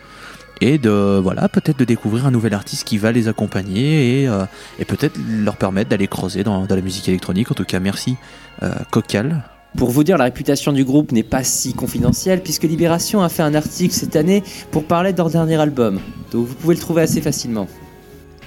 [0.60, 4.44] et de voilà peut-être de découvrir un nouvel artiste qui va les accompagner et, euh,
[4.86, 7.50] peut-être leur permettre d'aller creuser dans, dans la musique électronique.
[7.50, 8.16] En tout cas, merci
[8.62, 9.42] euh, Cocal.
[9.76, 13.42] Pour vous dire, la réputation du groupe n'est pas si confidentielle puisque Libération a fait
[13.42, 16.00] un article cette année pour parler de leur dernier album.
[16.32, 17.68] Donc vous pouvez le trouver assez facilement.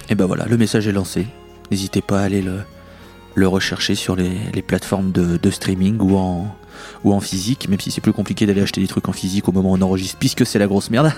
[0.08, 1.26] Et ben voilà, le message est lancé.
[1.70, 2.58] N'hésitez pas à aller le,
[3.36, 6.52] le rechercher sur les, les plateformes de, de streaming ou en,
[7.04, 9.52] ou en physique, même si c'est plus compliqué d'aller acheter des trucs en physique au
[9.52, 11.12] moment où on enregistre, puisque c'est la grosse merde.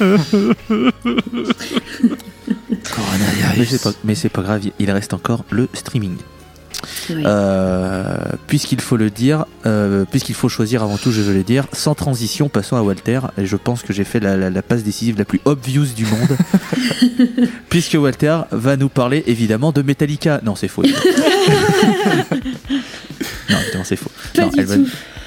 [0.00, 0.16] mais
[3.66, 6.16] c'est pas, mais c'est pas grave, il reste encore le streaming.
[7.10, 11.66] Euh, puisqu'il faut le dire, euh, puisqu'il faut choisir avant tout, je veux le dire,
[11.72, 13.20] sans transition, passons à Walter.
[13.38, 16.04] Et je pense que j'ai fait la, la- la passe décisive la plus obvious du
[16.06, 16.36] monde.
[17.70, 20.40] Puisque Walter va nous parler évidemment de Metallica.
[20.44, 20.82] Non, c'est faux.
[23.50, 24.10] non, c'est faux.
[24.36, 24.74] Non, va,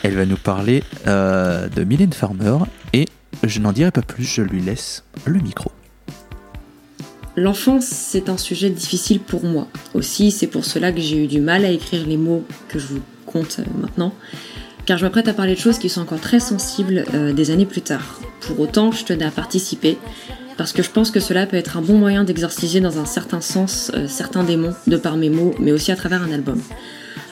[0.03, 2.57] elle va nous parler euh, de Mylène Farmer.
[2.93, 3.07] Et
[3.43, 5.71] je n'en dirai pas plus, je lui laisse le micro.
[7.41, 9.67] L'enfance, c'est un sujet difficile pour moi.
[9.95, 12.85] Aussi, c'est pour cela que j'ai eu du mal à écrire les mots que je
[12.85, 14.13] vous compte euh, maintenant,
[14.85, 17.65] car je m'apprête à parler de choses qui sont encore très sensibles euh, des années
[17.65, 18.19] plus tard.
[18.41, 19.97] Pour autant, je tenais à participer,
[20.55, 23.41] parce que je pense que cela peut être un bon moyen d'exorciser dans un certain
[23.41, 26.61] sens euh, certains démons, de par mes mots, mais aussi à travers un album.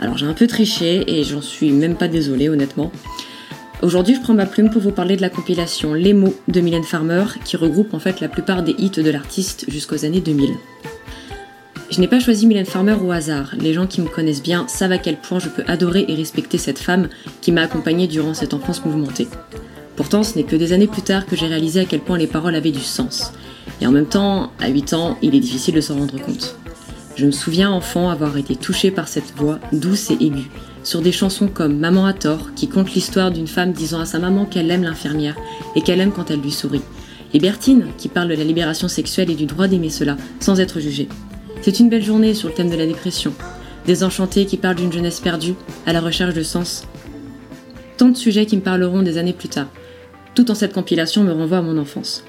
[0.02, 2.92] Alors j'ai un peu triché, et j'en suis même pas désolée honnêtement.
[3.82, 6.84] Aujourd'hui, je prends ma plume pour vous parler de la compilation Les mots de Mylène
[6.84, 10.54] Farmer, qui regroupe en fait la plupart des hits de l'artiste jusqu'aux années 2000.
[11.90, 13.54] Je n'ai pas choisi Mylène Farmer au hasard.
[13.58, 16.58] Les gens qui me connaissent bien savent à quel point je peux adorer et respecter
[16.58, 17.08] cette femme
[17.40, 19.30] qui m'a accompagnée durant cette enfance mouvementée.
[19.96, 22.28] Pourtant, ce n'est que des années plus tard que j'ai réalisé à quel point les
[22.28, 23.32] paroles avaient du sens.
[23.80, 26.58] Et en même temps, à 8 ans, il est difficile de s'en rendre compte.
[27.16, 30.50] Je me souviens enfant avoir été touchée par cette voix douce et aiguë,
[30.84, 34.20] sur des chansons comme Maman a tort, qui conte l'histoire d'une femme disant à sa
[34.20, 35.36] maman qu'elle aime l'infirmière
[35.76, 36.82] et qu'elle aime quand elle lui sourit.
[37.34, 40.80] Et Bertine, qui parle de la libération sexuelle et du droit d'aimer cela, sans être
[40.80, 41.08] jugée.
[41.62, 43.34] C'est une belle journée sur le thème de la dépression.
[43.86, 46.86] Désenchantée qui parle d'une jeunesse perdue, à la recherche de sens.
[47.98, 49.68] Tant de sujets qui me parleront des années plus tard.
[50.36, 52.24] Tout en cette compilation me renvoie à mon enfance.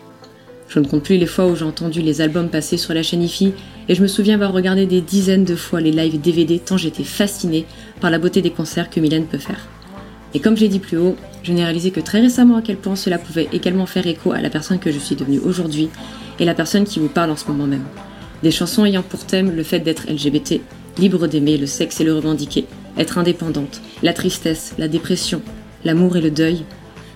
[0.71, 3.25] Je ne compte plus les fois où j'ai entendu les albums passer sur la chaîne
[3.25, 3.53] IFI
[3.89, 7.03] et je me souviens avoir regardé des dizaines de fois les lives DVD tant j'étais
[7.03, 7.67] fascinée
[8.01, 9.67] par la beauté des concerts que Mylène peut faire.
[10.33, 12.95] Et comme j'ai dit plus haut, je n'ai réalisé que très récemment à quel point
[12.95, 15.89] cela pouvait également faire écho à la personne que je suis devenue aujourd'hui
[16.39, 17.85] et la personne qui vous parle en ce moment même.
[18.45, 20.61] Des chansons ayant pour thème le fait d'être LGBT,
[20.99, 25.43] libre d'aimer le sexe et le revendiquer, être indépendante, la tristesse, la dépression,
[25.85, 26.63] l'amour et le deuil,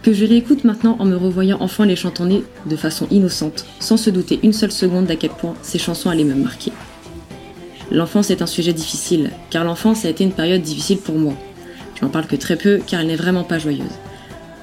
[0.05, 4.11] que je réécoute maintenant en me revoyant enfant les chantonner de façon innocente, sans se
[4.11, 6.73] douter une seule seconde d'à quel point ces chansons allaient me marquer.
[7.91, 11.33] L'enfance est un sujet difficile, car l'enfance a été une période difficile pour moi.
[11.95, 13.99] Je n'en parle que très peu, car elle n'est vraiment pas joyeuse.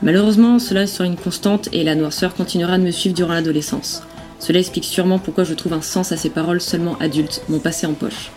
[0.04, 4.04] Malheureusement, cela sera une constante et la noirceur continuera de me suivre durant l'adolescence.
[4.38, 7.88] Cela explique sûrement pourquoi je trouve un sens à ces paroles seulement adultes, mon passé
[7.88, 8.32] en poche.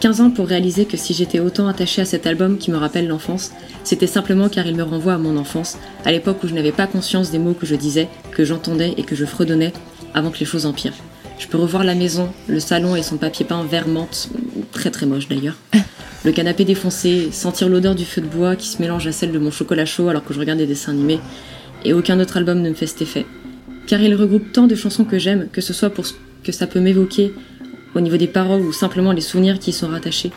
[0.00, 3.08] 15 ans pour réaliser que si j'étais autant attachée à cet album qui me rappelle
[3.08, 3.50] l'enfance,
[3.82, 6.86] c'était simplement car il me renvoie à mon enfance, à l'époque où je n'avais pas
[6.86, 9.72] conscience des mots que je disais, que j'entendais et que je fredonnais,
[10.14, 10.94] avant que les choses empirent.
[11.40, 14.28] Je peux revoir la maison, le salon et son papier peint vert menthe,
[14.72, 15.56] très très moche d'ailleurs.
[16.24, 19.38] Le canapé défoncé, sentir l'odeur du feu de bois qui se mélange à celle de
[19.38, 21.20] mon chocolat chaud alors que je regarde des dessins animés,
[21.84, 23.24] et aucun autre album ne me fait cet effet.
[23.86, 26.66] Car il regroupe tant de chansons que j'aime, que ce soit pour ce que ça
[26.66, 27.32] peut m'évoquer
[27.94, 30.30] au niveau des paroles ou simplement les souvenirs qui y sont rattachés.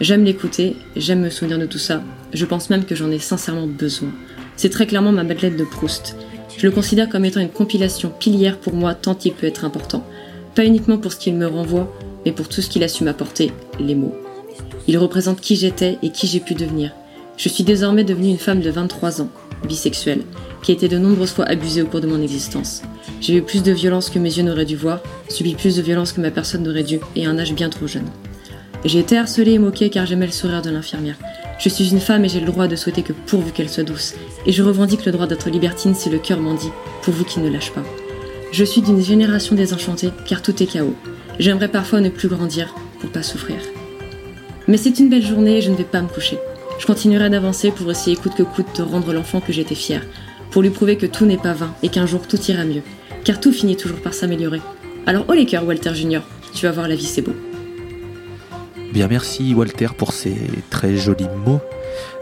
[0.00, 2.02] J'aime l'écouter, j'aime me souvenir de tout ça.
[2.32, 4.10] Je pense même que j'en ai sincèrement besoin.
[4.56, 6.16] C'est très clairement ma Madeleine de Proust.
[6.56, 10.06] Je le considère comme étant une compilation pilière pour moi tant il peut être important.
[10.54, 11.92] Pas uniquement pour ce qu'il me renvoie,
[12.24, 14.14] mais pour tout ce qu'il a su m'apporter, les mots.
[14.86, 16.92] Il représente qui j'étais et qui j'ai pu devenir.
[17.36, 19.30] Je suis désormais devenue une femme de 23 ans,
[19.66, 20.22] bisexuelle,
[20.62, 22.82] qui a été de nombreuses fois abusée au cours de mon existence.
[23.20, 26.12] J'ai eu plus de violence que mes yeux n'auraient dû voir, subi plus de violence
[26.12, 28.08] que ma personne n'aurait dû, et à un âge bien trop jeune.
[28.84, 31.16] J'ai été harcelée et moquée car j'aimais le sourire de l'infirmière.
[31.60, 34.14] Je suis une femme et j'ai le droit de souhaiter que pourvu qu'elle soit douce.
[34.46, 36.70] Et je revendique le droit d'être libertine si le cœur m'en dit,
[37.02, 37.84] pourvu qu'il ne lâche pas.
[38.50, 40.96] Je suis d'une génération désenchantée car tout est chaos.
[41.38, 43.58] J'aimerais parfois ne plus grandir pour pas souffrir.
[44.66, 46.38] Mais c'est une belle journée et je ne vais pas me coucher.
[46.78, 50.02] Je continuerai d'avancer pour essayer coûte que coûte de rendre l'enfant que j'étais fière,
[50.52, 52.82] pour lui prouver que tout n'est pas vain et qu'un jour tout ira mieux,
[53.24, 54.60] car tout finit toujours par s'améliorer.
[55.06, 56.22] Alors haut les cœurs, Walter Junior,
[56.54, 57.34] tu vas voir la vie c'est beau.
[58.92, 60.36] Bien, merci Walter pour ces
[60.70, 61.60] très jolis mots.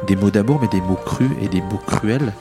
[0.06, 2.32] Des mots d'amour, mais des mots crus et des mots cruels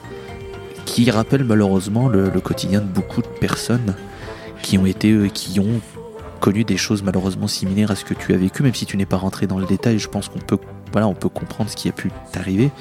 [0.85, 3.95] qui rappellent malheureusement le, le quotidien de beaucoup de personnes
[4.61, 5.81] qui ont été, euh, qui ont
[6.39, 9.05] connu des choses malheureusement similaires à ce que tu as vécu, même si tu n'es
[9.05, 10.57] pas rentré dans le détail, je pense qu'on peut,
[10.91, 12.71] voilà, on peut comprendre ce qui a pu t'arriver.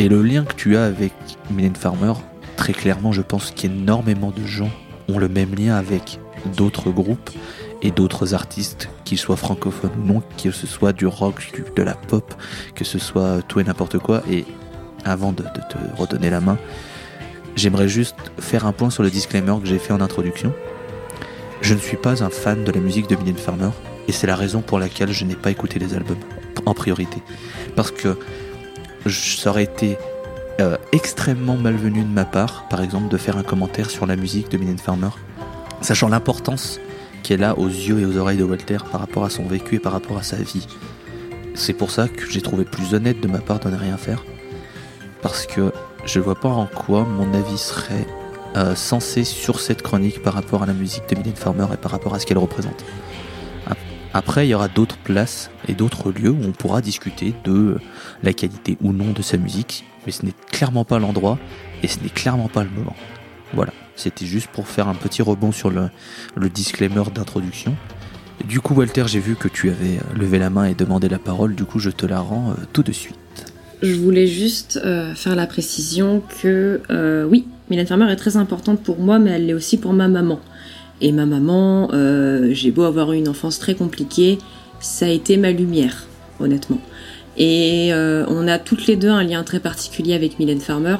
[0.00, 1.12] Et le lien que tu as avec
[1.50, 2.14] Mylène Farmer,
[2.56, 4.70] très clairement, je pense qu'énormément de gens
[5.10, 6.18] ont le même lien avec
[6.56, 7.28] d'autres groupes
[7.82, 11.92] et d'autres artistes, qu'ils soient francophones ou non, que ce soit du rock, de la
[11.92, 12.32] pop,
[12.74, 14.22] que ce soit tout et n'importe quoi.
[14.30, 14.46] Et
[15.04, 16.56] avant de, te redonner la main,
[17.54, 20.54] j'aimerais juste faire un point sur le disclaimer que j'ai fait en introduction.
[21.60, 23.68] Je ne suis pas un fan de la musique de Mylène Farmer,
[24.08, 26.16] et c'est la raison pour laquelle je n'ai pas écouté les albums
[26.64, 27.18] en priorité.
[27.76, 28.16] Parce que
[29.08, 29.96] ça aurait été
[30.60, 34.50] euh, extrêmement malvenu de ma part, par exemple, de faire un commentaire sur la musique
[34.50, 35.08] de Mylène Farmer,
[35.80, 36.80] sachant l'importance
[37.22, 39.78] qu'elle a aux yeux et aux oreilles de Walter par rapport à son vécu et
[39.78, 40.66] par rapport à sa vie.
[41.54, 44.24] C'est pour ça que j'ai trouvé plus honnête de ma part de ne rien faire,
[45.22, 45.72] parce que
[46.04, 48.06] je vois pas en quoi mon avis serait
[48.56, 51.92] euh, sensé sur cette chronique par rapport à la musique de Mylène Farmer et par
[51.92, 52.84] rapport à ce qu'elle représente.
[54.12, 57.78] Ap- Après, il y aura d'autres places et d'autres lieux où on pourra discuter de
[58.22, 61.38] la qualité ou non de sa musique, mais ce n'est clairement pas l'endroit
[61.82, 62.96] et ce n'est clairement pas le moment.
[63.52, 65.90] Voilà, c'était juste pour faire un petit rebond sur le,
[66.48, 67.74] disclaimer d'introduction.
[68.46, 71.18] Du coup, Walter, j'ai vu que tu avais euh, levé la main et demandé la
[71.18, 73.16] parole, du coup, je te la rends euh, tout de suite.
[73.82, 76.80] Je voulais juste euh, faire la précision que
[77.30, 80.40] oui, Mylène Farmer est très importante pour moi, mais elle l'est aussi pour ma maman.
[81.00, 84.38] Et ma maman, euh, j'ai beau avoir eu une enfance très compliquée,
[84.80, 86.06] ça a été ma lumière,
[86.40, 86.80] honnêtement.
[87.36, 90.96] Et euh, on a toutes les deux un lien très particulier avec Mylène Farmer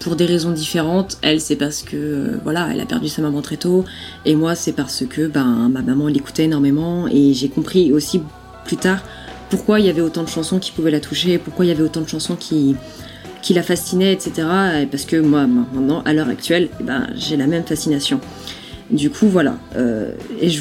[0.00, 1.18] pour des raisons différentes.
[1.22, 3.84] Elle, c'est parce que euh, voilà, elle a perdu sa maman très tôt,
[4.24, 8.20] et moi, c'est parce que ben ma maman l'écoutait énormément, et j'ai compris aussi
[8.64, 9.02] plus tard
[9.48, 11.82] pourquoi il y avait autant de chansons qui pouvaient la toucher, pourquoi il y avait
[11.82, 12.74] autant de chansons qui,
[13.42, 14.32] qui la fascinaient, etc.
[14.82, 18.20] Et parce que moi, maintenant, à l'heure actuelle, eh ben, j'ai la même fascination.
[18.90, 19.56] Du coup, voilà.
[19.76, 20.60] Euh, et je,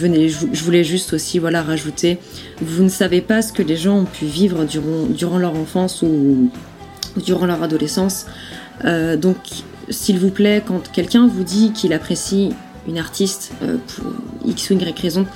[0.63, 2.17] voulais juste aussi voilà, rajouter,
[2.59, 6.49] vous ne savez pas ce que les gens ont pu vivre durant, leur enfance ou,
[7.23, 8.25] durant leur adolescence.
[8.83, 9.37] Euh, donc,
[9.89, 12.49] s'il vous plaît, quand quelqu'un vous dit qu'il apprécie
[12.87, 14.05] une artiste euh, pour
[14.43, 15.27] X ou Y raison,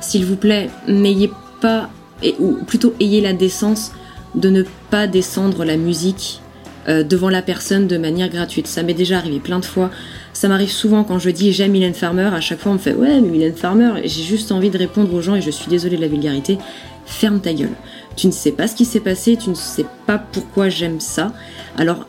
[0.00, 1.30] s'il vous plaît, n'ayez
[1.60, 1.90] pas
[2.38, 3.92] ou plutôt ayez la décence
[4.34, 6.40] de ne pas descendre la musique
[6.88, 8.68] devant la personne de manière gratuite.
[8.68, 9.90] Ça m'est déjà arrivé plein de fois.
[10.36, 12.92] Ça m'arrive souvent quand je dis j'aime Mylène Farmer, à chaque fois on me fait
[12.92, 15.68] ouais mais Mylène Farmer, et j'ai juste envie de répondre aux gens et je suis
[15.68, 16.58] désolée de la vulgarité,
[17.06, 17.70] ferme ta gueule.
[18.16, 21.32] Tu ne sais pas ce qui s'est passé, tu ne sais pas pourquoi j'aime ça.
[21.78, 22.06] Alors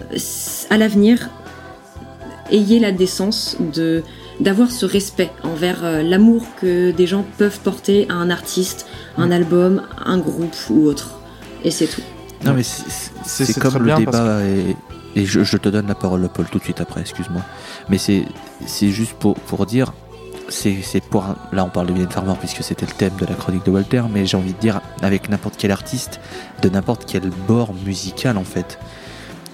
[0.69, 1.29] à l'avenir,
[2.51, 4.03] ayez la décence de
[4.41, 8.87] d'avoir ce respect envers euh, l'amour que des gens peuvent porter à un artiste,
[9.17, 11.17] un album, un groupe ou autre.
[11.63, 12.01] Et c'est tout.
[12.45, 14.75] Non, mais c'est- comme le débat, et,
[15.17, 17.41] et je, te donne la parole, Paul, tout de suite après, excuse-moi.
[17.89, 18.23] Mais c'est
[18.91, 19.91] juste pour, dire,
[20.47, 21.25] c'est pour.
[21.51, 24.03] Là, on parle de Mylène Farmer puisque c'était le thème de la chronique de Walter,
[24.11, 26.19] mais j'ai envie de dire, avec n'importe quel artiste,
[26.61, 28.77] de n'importe quel bord musical, en fait.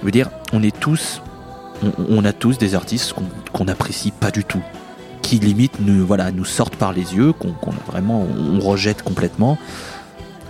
[0.02, 1.22] Je veux dire, on est tous.
[2.10, 3.24] On, a tous des artistes qu'on
[3.54, 4.62] qu'on apprécie pas du tout.
[5.22, 7.56] Qui limite nous, voilà, nous sortent par les yeux, qu'on
[7.88, 8.28] vraiment.
[8.38, 9.58] On rejette complètement.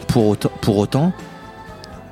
[0.08, 1.14] Pour autant, pour autant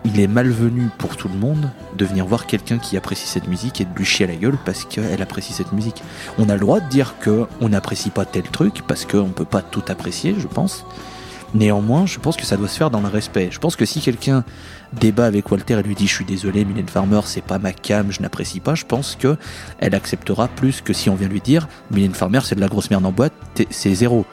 [0.04, 3.82] il est malvenu pour tout le monde de venir voir quelqu'un qui apprécie cette musique
[3.82, 6.04] et de lui chier à la gueule parce qu'elle apprécie cette musique.
[6.40, 9.46] On a le droit de dire que on n'apprécie pas tel truc parce qu'on peut
[9.46, 10.86] pas tout apprécier, je pense.
[11.54, 13.50] Néanmoins, je pense que ça doit se faire dans le respect.
[13.52, 14.46] Je pense que si quelqu'un
[14.94, 18.12] débat avec Walter et lui dit je suis désolé, Mylène Farmer, c'est pas ma cam,
[18.12, 19.38] je n'apprécie pas, je pense que
[19.80, 22.90] elle acceptera plus que si on vient lui dire Mylène Farmer c'est de la grosse
[22.90, 23.34] merde en boîte,
[23.70, 24.26] c'est zéro.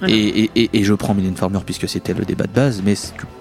[0.00, 0.14] Voilà.
[0.14, 2.94] Et, et- et- et je prends Mylène Farmer puisque c'était le débat de base, mais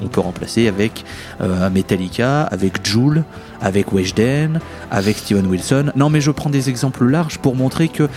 [0.04, 1.04] on peut remplacer avec
[1.42, 3.24] euh, Metallica, avec Joule,
[3.62, 4.60] avec Weshden,
[4.92, 5.92] avec Steven Wilson.
[5.96, 8.08] Non, mais je prends des exemples larges pour montrer que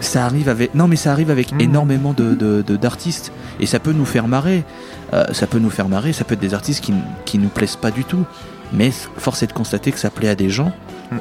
[0.00, 0.74] ça arrive avec.
[0.74, 1.60] Non, mais ça arrive avec Mhm.
[1.60, 4.64] énormément de d'artistes et ça peut nous faire marrer.
[5.12, 6.12] Euh, ça peut nous faire marrer.
[6.12, 6.92] Ça peut être des artistes qui
[7.24, 8.24] qui nous plaisent pas du tout.
[8.72, 10.72] Mais force est de constater que ça plaît à des gens
[11.12, 11.16] mm.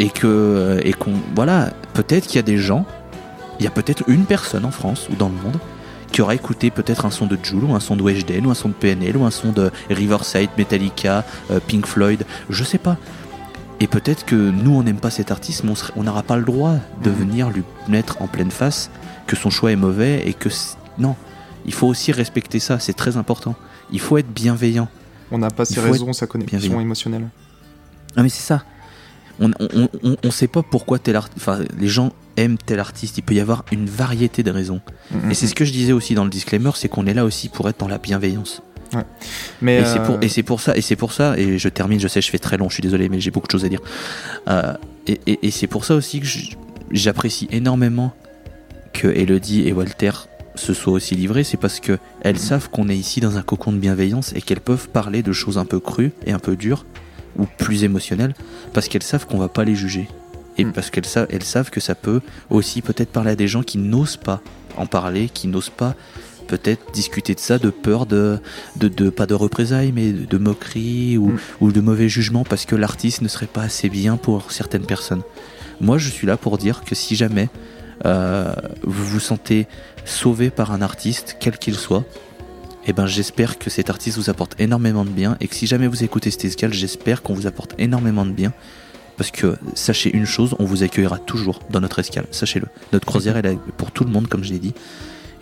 [0.00, 2.84] et que euh, et qu'on voilà peut-être qu'il y a des gens
[3.58, 5.58] il y a peut-être une personne en France ou dans le monde
[6.12, 8.54] qui aura écouté peut-être un son de Jul ou un son de Weshden ou un
[8.54, 12.96] son de PNL ou un son de Riverside, Metallica, euh, Pink Floyd, je sais pas.
[13.80, 16.74] Et peut-être que nous on n'aime pas cet artiste, mais on n'aura pas le droit
[17.02, 17.16] de Mhm.
[17.16, 18.90] venir lui mettre en pleine face
[19.26, 20.48] que son choix est mauvais et que
[20.98, 21.14] non,
[21.64, 23.54] il faut aussi respecter ça, c'est très important.
[23.92, 24.88] Il faut être bienveillant.
[25.30, 27.28] On n'a pas ses raisons, sa connexion émotionnelle.
[28.16, 28.64] Ah mais c'est ça.
[29.40, 29.50] On,
[30.22, 31.28] on sait pas pourquoi tel art...
[31.36, 33.18] enfin, les gens aiment tel artiste.
[33.18, 34.80] Il peut y avoir une variété de raisons.
[35.10, 37.24] Mm, Et c'est ce que je disais aussi dans le disclaimer, c'est qu'on est là
[37.24, 38.62] aussi pour être dans la bienveillance.
[39.62, 41.68] Mais Et c'est euh, pour et c'est pour ça et c'est pour ça et je
[41.68, 42.00] termine.
[42.00, 42.68] Je sais, je fais très long.
[42.68, 43.80] Je suis désolé, mais j'ai beaucoup de choses à dire.
[44.48, 44.74] Euh,
[45.06, 46.26] et et, et c'est pour ça aussi que
[46.90, 48.12] j'apprécie énormément
[48.92, 50.10] que Elodie et Walter
[50.56, 53.72] se soient aussi livrées, c'est parce que elles savent qu'on est ici dans un cocon
[53.72, 56.84] de bienveillance et qu'elles peuvent parler de choses un peu crues et un peu dures
[57.38, 58.34] ou plus émotionnelles
[58.72, 60.08] parce qu'elles savent qu'on va pas les juger.
[60.60, 60.72] Et Mm.
[60.72, 63.78] parce qu'elles savent, elles savent que ça peut aussi peut-être parler à des gens qui
[63.78, 64.40] n'osent pas
[64.76, 65.94] en parler, qui n'osent pas
[66.46, 68.38] peut-être discuter de ça de peur de,
[68.76, 71.38] de, de- pas de représailles mais de, de moquerie ou, Mm.
[71.60, 75.22] ou de mauvais jugement parce que l'artiste ne serait pas assez bien pour certaines personnes.
[75.80, 77.48] Moi je suis là pour dire que si jamais
[78.06, 78.52] euh,
[78.82, 79.66] vous vous sentez
[80.04, 82.04] sauvé par un artiste, quel qu'il soit,
[82.86, 85.86] eh ben j'espère que cet artiste vous apporte énormément de bien et que si jamais
[85.86, 88.52] vous écoutez escale, j'espère qu'on vous apporte énormément de bien.
[89.20, 92.68] Parce que sachez une chose, on vous accueillera toujours dans notre escale, sachez-le.
[92.94, 94.72] Notre croisière elle est pour tout le monde comme je l'ai dit.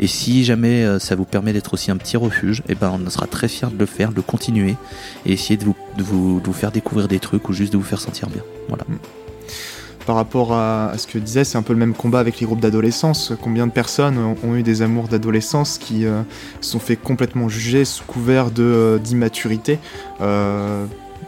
[0.01, 3.09] Et si jamais euh, ça vous permet d'être aussi un petit refuge, eh ben on
[3.09, 4.74] sera très fiers de le faire, de continuer
[5.26, 8.01] et essayer de vous, de vous, faire découvrir des trucs ou juste de vous faire
[8.01, 8.43] sentir bien.
[8.66, 8.83] Voilà.
[10.07, 12.61] Par rapport à, ce que disait, c'est un peu le même combat avec les groupes
[12.61, 13.33] d'adolescence.
[13.41, 16.22] Combien de personnes ont, eu des amours d'adolescence qui euh,
[16.62, 19.79] sont fait complètement juger sous couvert euh, d'immaturité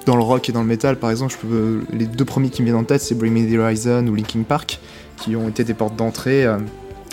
[0.07, 2.63] Dans le rock et dans le metal, par exemple, je peux, les deux premiers qui
[2.63, 4.81] me viennent en tête, c'est Bring Me the Horizon ou Linkin Park,
[5.19, 6.59] qui ont été des portes d'entrée euh,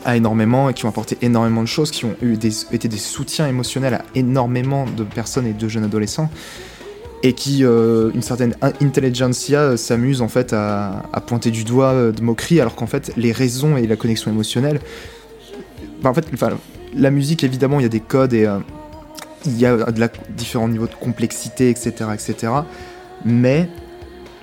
[0.06, 2.38] à énormément et qui ont apporté énormément de choses, qui ont eu
[2.72, 6.30] été des soutiens émotionnels à énormément de personnes et de jeunes adolescents
[7.24, 12.12] et qui, euh, une certaine in- intelligentsia, euh, s'amuse en fait à, pointer du doigt
[12.12, 14.80] de moquerie, alors qu'en fait, les raisons et la connexion émotionnelle.
[16.00, 16.28] Enfin, en fait,
[16.96, 18.48] la musique, évidemment, il y a des codes et
[19.48, 22.54] il y a de la, différents niveaux de complexité, etc., etc.
[23.26, 23.70] Mais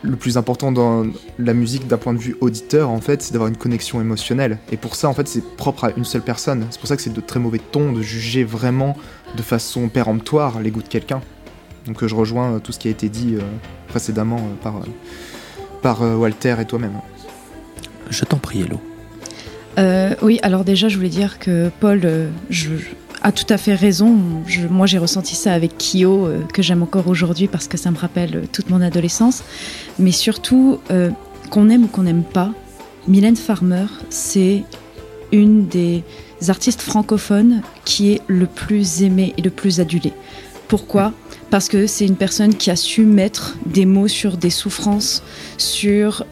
[0.02, 1.06] le plus important dans
[1.38, 4.58] la musique d'un point de vue auditeur, en fait, c'est d'avoir une connexion émotionnelle.
[4.70, 6.66] Et pour ça, en fait, c'est propre à une seule personne.
[6.70, 8.96] C'est pour ça que c'est de très mauvais ton de juger vraiment
[9.36, 11.20] de façon péremptoire les goûts de quelqu'un.
[11.86, 13.40] Donc euh, je rejoins euh, tout ce qui a été dit euh,
[13.88, 14.86] précédemment euh, par, euh,
[15.82, 16.98] par euh, Walter et toi-même.
[18.10, 18.80] Je t'en prie, Hello.
[19.78, 22.70] Euh, oui, alors déjà, je voulais dire que Paul euh, je,
[23.24, 24.16] a tout à fait raison.
[24.70, 27.96] Moi, j'ai ressenti ça avec Kyo, euh, que j'aime encore aujourd'hui parce que ça me
[27.96, 29.42] rappelle euh, toute mon adolescence.
[29.98, 31.10] Mais surtout, euh,
[31.50, 32.52] qu'on aime ou qu'on n'aime pas,
[33.08, 34.62] Mylène Farmer, c'est
[35.32, 36.04] une des
[36.48, 40.12] artistes francophones qui est le plus aimé et le plus adulé.
[40.68, 41.14] Pourquoi?
[41.48, 45.22] Parce que c'est une personne qui a su mettre des mots sur des souffrances,
[45.56, 46.24] sur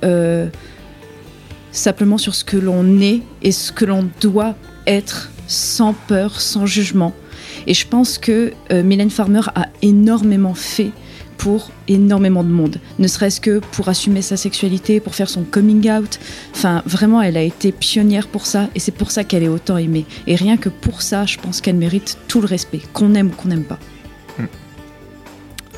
[1.70, 4.55] simplement sur ce que l'on est et ce que l'on doit
[4.86, 7.12] être sans peur, sans jugement.
[7.66, 10.90] Et je pense que euh, Mylène Farmer a énormément fait
[11.38, 15.90] pour énormément de monde, ne serait-ce que pour assumer sa sexualité, pour faire son coming
[15.90, 16.20] out.
[16.55, 19.76] Enfin, vraiment, elle a été pionnière pour ça et c'est pour ça qu'elle est autant
[19.76, 20.07] aimée.
[20.28, 23.30] Et rien que pour ça, je pense qu'elle mérite tout le respect, qu'on aime ou
[23.30, 23.80] qu'on n'aime pas.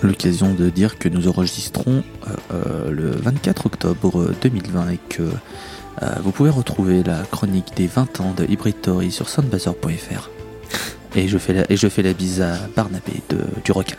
[0.03, 5.23] l'occasion de dire que nous enregistrons euh, euh, le 24 octobre 2020 et que
[6.23, 10.31] vous pouvez retrouver la chronique des 20 ans de Hybrid Theory sur soundbazer.fr.
[11.17, 13.95] Et je fais la, et je fais la bise à Barnabé de, du Rock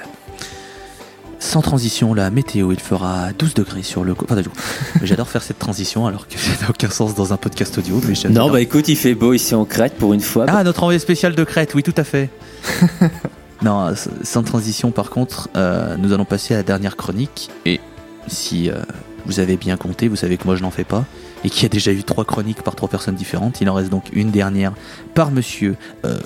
[1.40, 4.14] Sans transition, la météo, il fera 12 degrés sur le...
[4.14, 4.42] Enfin,
[5.04, 8.02] j'adore faire cette transition alors que ça n'a aucun sens dans un podcast audio.
[8.06, 10.46] Mais Non, bah écoute, il fait beau ici en Crète pour une fois.
[10.50, 12.30] Ah, notre envoyé spécial de Crète, oui, tout à fait.
[13.62, 17.50] non, s- sans transition, par contre, euh, nous allons passer à la dernière chronique.
[17.66, 17.80] Et
[18.28, 18.82] si euh,
[19.26, 21.06] vous avez bien compté, vous savez que moi je n'en fais pas.
[21.46, 23.62] Et qu'il y a déjà eu trois chroniques par trois personnes différentes.
[23.62, 24.74] Il en reste donc une dernière
[25.14, 26.18] par monsieur euh,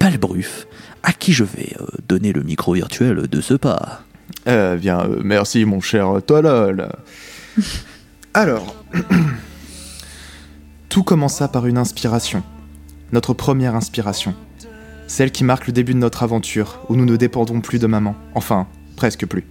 [0.00, 0.66] Palbruf,
[1.04, 4.02] à qui je vais euh, donner le micro virtuel de ce pas.
[4.46, 6.88] Eh bien, euh, merci mon cher Tolol.
[8.34, 8.74] Alors,
[10.88, 12.42] tout commença par une inspiration.
[13.12, 14.34] Notre première inspiration.
[15.06, 18.16] Celle qui marque le début de notre aventure, où nous ne dépendons plus de maman.
[18.34, 18.66] Enfin,
[18.96, 19.46] presque plus.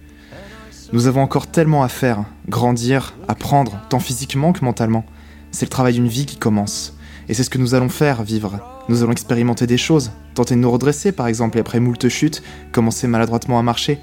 [0.92, 5.06] Nous avons encore tellement à faire, grandir, apprendre, tant physiquement que mentalement.
[5.54, 6.96] C'est le travail d'une vie qui commence.
[7.28, 8.58] Et c'est ce que nous allons faire, vivre.
[8.88, 12.42] Nous allons expérimenter des choses, tenter de nous redresser par exemple, et après moult chutes,
[12.72, 14.00] commencer maladroitement à marcher.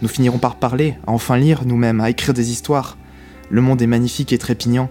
[0.00, 2.98] Nous finirons par parler, à enfin lire nous-mêmes, à écrire des histoires.
[3.50, 4.88] Le monde est magnifique et trépignant.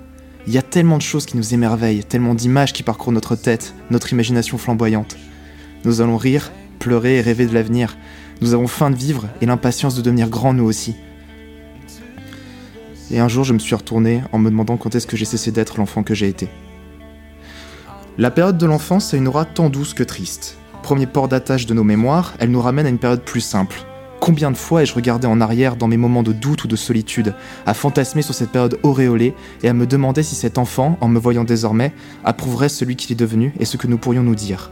[0.48, 3.74] Il y a tellement de choses qui nous émerveillent, tellement d'images qui parcourent notre tête,
[3.90, 5.16] notre imagination flamboyante.
[5.86, 7.96] Nous allons rire, pleurer et rêver de l'avenir.
[8.42, 10.94] Nous avons faim de vivre et l'impatience de devenir grands nous aussi.
[13.12, 15.52] Et un jour, je me suis retourné en me demandant quand est-ce que j'ai cessé
[15.52, 16.50] d'être l'enfant que j'ai été.
[18.18, 20.58] La période de l'enfance a une aura tant douce que triste.
[20.82, 23.78] Premier port d'attache de nos mémoires, elle nous ramène à une période plus simple.
[24.20, 27.36] Combien de fois ai-je regardé en arrière dans mes moments de doute ou de solitude,
[27.66, 31.20] à fantasmer sur cette période auréolée et à me demander si cet enfant, en me
[31.20, 31.94] voyant désormais,
[32.24, 34.72] approuverait celui qu'il est devenu et ce que nous pourrions nous dire.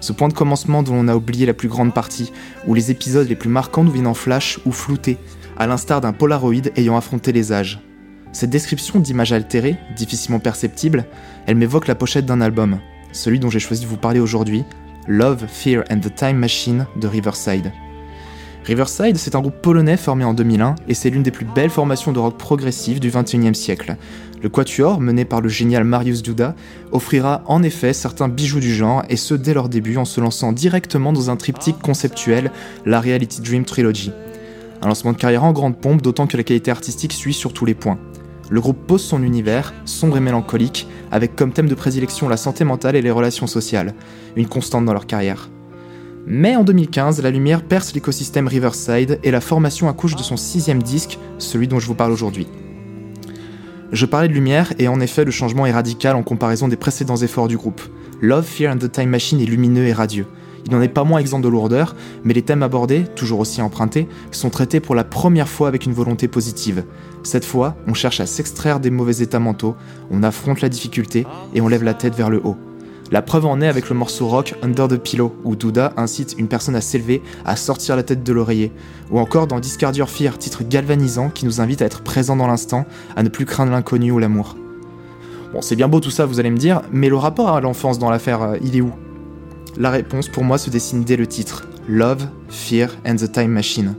[0.00, 2.32] Ce point de commencement dont on a oublié la plus grande partie,
[2.66, 5.16] où les épisodes les plus marquants nous viennent en flash ou floutés,
[5.56, 7.80] à l'instar d'un Polaroid ayant affronté les âges.
[8.32, 11.04] Cette description d'image altérée, difficilement perceptible,
[11.46, 12.78] elle m'évoque la pochette d'un album,
[13.12, 14.64] celui dont j'ai choisi de vous parler aujourd'hui,
[15.06, 17.72] Love, Fear and the Time Machine de Riverside.
[18.64, 22.12] Riverside, c'est un groupe polonais formé en 2001 et c'est l'une des plus belles formations
[22.12, 23.96] de rock progressif du XXIe siècle.
[24.40, 26.54] Le Quatuor, mené par le génial Marius Duda,
[26.92, 30.52] offrira en effet certains bijoux du genre et ce dès leur début en se lançant
[30.52, 32.52] directement dans un triptyque conceptuel,
[32.86, 34.12] la Reality Dream Trilogy.
[34.82, 37.64] Un lancement de carrière en grande pompe, d'autant que la qualité artistique suit sur tous
[37.64, 37.98] les points.
[38.50, 42.64] Le groupe pose son univers, sombre et mélancolique, avec comme thème de prédilection la santé
[42.64, 43.94] mentale et les relations sociales,
[44.34, 45.48] une constante dans leur carrière.
[46.26, 50.82] Mais en 2015, la lumière perce l'écosystème Riverside et la formation accouche de son sixième
[50.82, 52.48] disque, celui dont je vous parle aujourd'hui.
[53.92, 57.16] Je parlais de lumière et en effet le changement est radical en comparaison des précédents
[57.16, 57.82] efforts du groupe.
[58.20, 60.26] Love, Fear and the Time Machine est lumineux et radieux.
[60.66, 64.08] Il n'en est pas moins exempt de lourdeur, mais les thèmes abordés, toujours aussi empruntés,
[64.30, 66.84] sont traités pour la première fois avec une volonté positive.
[67.24, 69.76] Cette fois, on cherche à s'extraire des mauvais états mentaux,
[70.10, 72.56] on affronte la difficulté et on lève la tête vers le haut.
[73.12, 76.48] La preuve en est avec le morceau rock Under the Pillow, où Douda incite une
[76.48, 78.72] personne à s'élever, à sortir la tête de l'oreiller,
[79.10, 82.46] ou encore dans Discard Your Fear, titre galvanisant qui nous invite à être présent dans
[82.46, 84.56] l'instant, à ne plus craindre l'inconnu ou l'amour.
[85.52, 87.98] Bon, c'est bien beau tout ça, vous allez me dire, mais le rapport à l'enfance
[87.98, 88.92] dans l'affaire, euh, il est où?
[89.78, 93.94] La réponse pour moi se dessine dès le titre Love, Fear and the Time Machine.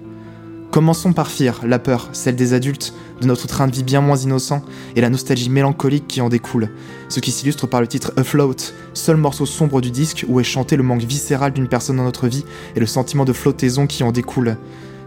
[0.69, 4.15] Commençons par Fear, la peur, celle des adultes, de notre train de vie bien moins
[4.15, 4.61] innocent,
[4.95, 6.69] et la nostalgie mélancolique qui en découle,
[7.09, 8.55] ce qui s'illustre par le titre Afloat,
[8.93, 12.27] seul morceau sombre du disque où est chanté le manque viscéral d'une personne dans notre
[12.27, 12.45] vie
[12.75, 14.57] et le sentiment de flottaison qui en découle.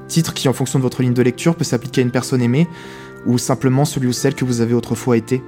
[0.08, 2.66] Titre qui, en fonction de votre ligne de lecture, peut s'appliquer à une personne aimée,
[3.24, 5.42] ou simplement celui ou celle que vous avez autrefois été.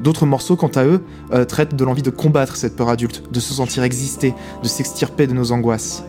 [0.00, 3.40] D'autres morceaux, quant à eux, euh, traitent de l'envie de combattre cette peur adulte, de
[3.40, 6.04] se sentir exister, de s'extirper de nos angoisses.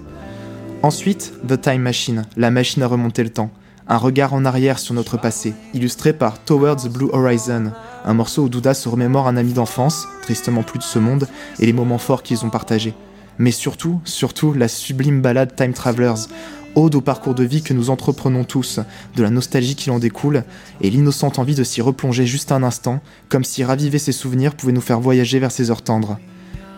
[0.83, 3.51] Ensuite, The Time Machine, la machine à remonter le temps.
[3.87, 7.71] Un regard en arrière sur notre passé, illustré par Towards the Blue Horizon,
[8.05, 11.27] un morceau où Douda se remémore un ami d'enfance, tristement plus de ce monde,
[11.59, 12.93] et les moments forts qu'ils ont partagés.
[13.39, 16.27] Mais surtout, surtout, la sublime ballade Time Travelers,
[16.75, 18.79] ode au parcours de vie que nous entreprenons tous,
[19.15, 20.43] de la nostalgie qui en découle,
[20.81, 24.73] et l'innocente envie de s'y replonger juste un instant, comme si raviver ses souvenirs pouvait
[24.73, 26.19] nous faire voyager vers ces heures tendres.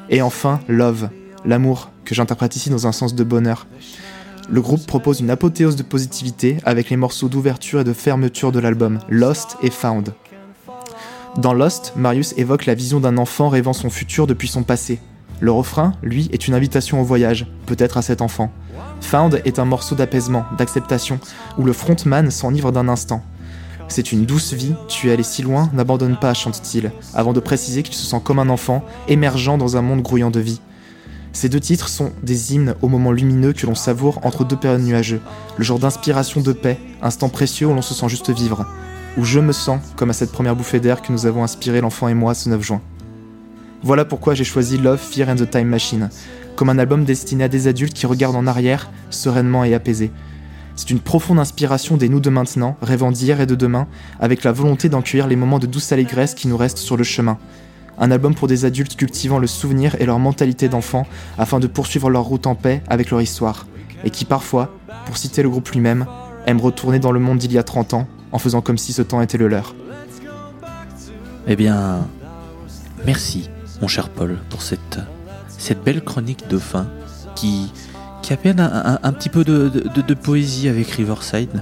[0.10, 1.10] Et enfin, Love,
[1.46, 3.68] l'amour, que j'interprète ici dans un sens de bonheur.
[4.50, 8.60] Le groupe propose une apothéose de positivité avec les morceaux d'ouverture et de fermeture de
[8.60, 10.14] l'album, Lost et Found.
[11.38, 15.00] Dans Lost, Marius évoque la vision d'un enfant rêvant son futur depuis son passé.
[15.39, 18.52] Le refrain, lui, est une invitation au voyage, peut-être à cet enfant.
[19.02, 21.20] Found est un morceau d'apaisement, d'acceptation,
[21.58, 23.24] où le frontman s'enivre d'un instant.
[23.88, 27.84] C'est une douce vie, tu es allé si loin, n'abandonne pas, chante-t-il, avant de préciser
[27.84, 30.62] qu'il se sent comme un enfant, émergeant dans un monde grouillant de vie.
[31.34, 34.82] Ces deux titres sont des hymnes aux moments lumineux que l'on savoure entre deux périodes
[34.82, 35.22] nuageux,
[35.58, 38.66] le genre d'inspiration de paix, instant précieux où l'on se sent juste vivre,
[39.18, 42.08] où je me sens comme à cette première bouffée d'air que nous avons inspiré l'enfant
[42.08, 42.82] et moi ce 9 juin.
[43.84, 46.09] Voilà pourquoi j'ai choisi Love, Fear and the Time Machine,
[46.55, 50.11] comme un album destiné à des adultes qui regardent en arrière, sereinement et apaisés.
[50.75, 53.88] C'est une profonde inspiration des nous de maintenant, rêvant d'hier et de demain,
[54.19, 57.03] avec la volonté d'en cueillir les moments de douce allégresse qui nous restent sur le
[57.03, 57.39] chemin,
[57.97, 61.05] un album pour des adultes cultivant le souvenir et leur mentalité d'enfant
[61.38, 63.65] afin de poursuivre leur route en paix avec leur histoire,
[64.03, 64.75] et qui parfois,
[65.05, 66.05] pour citer le groupe lui-même,
[66.45, 69.01] aiment retourner dans le monde d'il y a 30 ans en faisant comme si ce
[69.01, 69.75] temps était le leur.
[71.47, 72.07] Eh bien,
[73.05, 73.49] merci,
[73.82, 74.99] mon cher Paul, pour cette,
[75.57, 76.88] cette belle chronique de fin
[77.36, 77.71] qui,
[78.21, 81.61] qui appelle un, un- petit peu de, de- de poésie avec Riverside,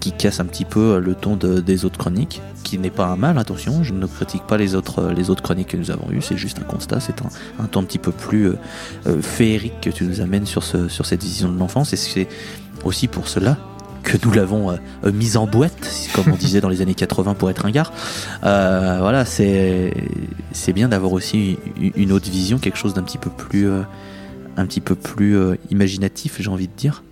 [0.00, 3.16] qui casse un petit peu le ton de- des autres chroniques, qui n'est pas un
[3.16, 6.20] mal, attention, je ne critique pas les autres, les autres chroniques que nous avons eues,
[6.22, 7.28] c'est juste un constat, c'est un,
[7.62, 8.56] un ton un petit peu plus euh,
[9.06, 12.28] euh, féerique que tu nous amènes sur, ce, sur cette vision de l'enfance, et c'est
[12.84, 13.56] aussi pour cela
[14.04, 17.34] que nous l'avons euh, euh, mise en boîte, comme on disait dans les années 80
[17.34, 17.90] pour être un gars.
[18.44, 19.92] Euh, voilà, c'est
[20.52, 21.58] c'est bien d'avoir aussi
[21.96, 23.68] une- autre vision, quelque chose d'un petit peu plus
[24.56, 25.36] un petit peu plus
[25.70, 27.02] imaginatif, j'ai envie de dire.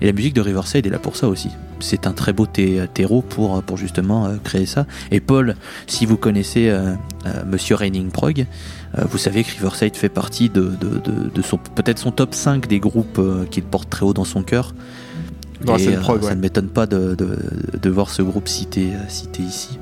[0.00, 1.50] Et la musique de Riverside est là pour ça aussi.
[1.80, 4.86] C'est un très beau terreau pour, pour justement créer ça.
[5.10, 5.56] Et Paul,
[5.88, 6.72] si vous connaissez
[7.46, 8.46] Monsieur Raining Prog,
[9.10, 12.66] vous savez que Riverside fait partie de, de, de- de son peut-être son top 5
[12.68, 14.72] des groupes qu'il porte très haut dans son cœur.
[15.64, 17.36] Dans la Et, scène euh, ça ne m'étonne pas de, de,
[17.80, 19.78] de voir ce groupe cité, euh, cité ici.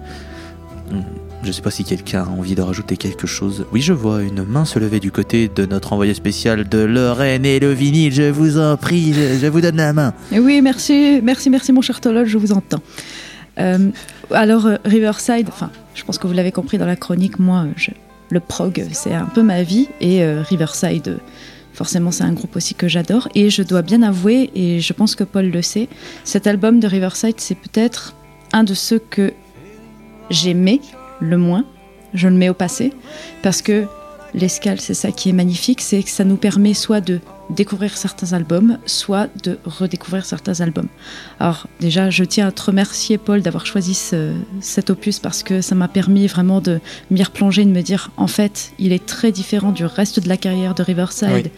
[0.91, 1.01] Hmm.
[1.43, 3.67] Je sais pas si quelqu'un a envie de rajouter quelque chose.
[3.73, 7.45] Oui, je vois une main se lever du côté de notre envoyé spécial de Lorraine
[7.45, 8.13] et le vinyle.
[8.13, 10.13] Je vous en prie, je, je vous donne la main.
[10.33, 12.81] Oui, merci, merci, merci mon cher Tolol, je vous entends.
[13.59, 13.91] Euh,
[14.33, 17.91] alors, Riverside, enfin, je pense que vous l'avez compris dans la chronique, moi, je-
[18.31, 21.17] le prog, c'est un peu ma vie, et euh, Riverside, euh,
[21.77, 23.29] forcément, c'est un groupe aussi que j'adore.
[23.35, 25.89] Et je dois bien avouer, et je pense que Paul le sait,
[26.25, 28.15] cet album de Riverside, c'est peut-être
[28.53, 29.35] un de ceux que
[30.31, 30.81] j'aimais
[31.21, 31.65] le moins.
[32.15, 32.93] Je le mets au passé,
[33.43, 33.85] parce que
[34.33, 37.21] l'escale, c'est ça qui est magnifique, c'est que ça nous permet soit de
[37.51, 40.89] découvrir certains albums, soit de redécouvrir certains albums.
[41.41, 45.61] Alors déjà, je tiens à te remercier Paul d'avoir choisi ce- cet opus parce que
[45.61, 46.81] ça m'a permis vraiment de
[47.11, 50.37] m'y replonger, de me dire en fait, il est très différent du reste de la
[50.37, 51.29] carrière de Riverside.
[51.33, 51.51] Oui.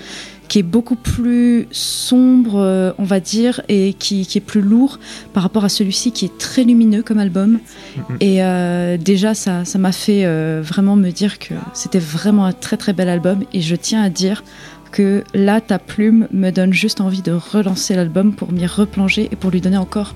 [0.49, 4.99] qui est beaucoup plus sombre, euh, on va dire, et qui, qui est plus lourd
[5.35, 7.59] par rapport à celui-ci qui est très lumineux comme album.
[7.97, 8.17] Mhm.
[8.21, 12.53] Et euh, déjà, ça ça m'a fait euh, vraiment me dire que c'était vraiment un
[12.55, 13.45] très très bel album.
[13.53, 14.43] Et je tiens à dire
[14.91, 19.37] que là, ta plume me donne juste envie de relancer l'album pour m'y replonger et
[19.37, 20.15] pour lui donner encore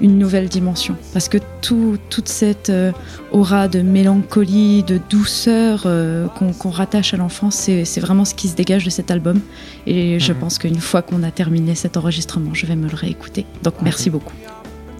[0.00, 0.96] une nouvelle dimension.
[1.12, 2.90] Parce que tout, toute cette euh,
[3.32, 6.26] aura de mélancolie, de douceur euh,
[6.58, 9.40] qu'on rattache à l'enfance, c'est c'est vraiment ce qui se dégage de cet album.
[9.86, 10.38] Et je Mhm.
[10.38, 13.44] pense qu'une fois qu'on a terminé cet enregistrement, je vais me le réécouter.
[13.62, 14.32] Donc merci beaucoup.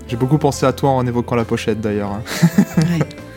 [0.07, 2.11] J'ai beaucoup pensé à toi en évoquant la pochette d'ailleurs.
[2.11, 2.23] hein.
[2.79, 2.99] Ouais,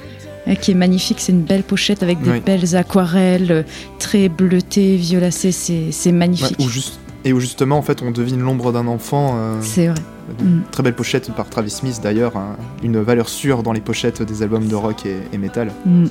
[0.60, 2.40] qui est magnifique, c'est une belle pochette avec des Oui.
[2.46, 3.64] belles aquarelles euh,
[4.00, 6.60] très bleutées, violacées, c'est Ouais, magnifique.
[6.70, 9.36] juste- et où justement en fait on devine l'ombre d'un enfant.
[9.38, 9.98] euh, C'est vrai.
[10.42, 10.62] une Mm.
[10.72, 14.42] Très belle pochette par Travis Smith d'ailleurs, hein, une valeur sûre dans les pochettes des
[14.44, 15.72] albums de rock et, et metal.
[15.86, 16.06] Mm.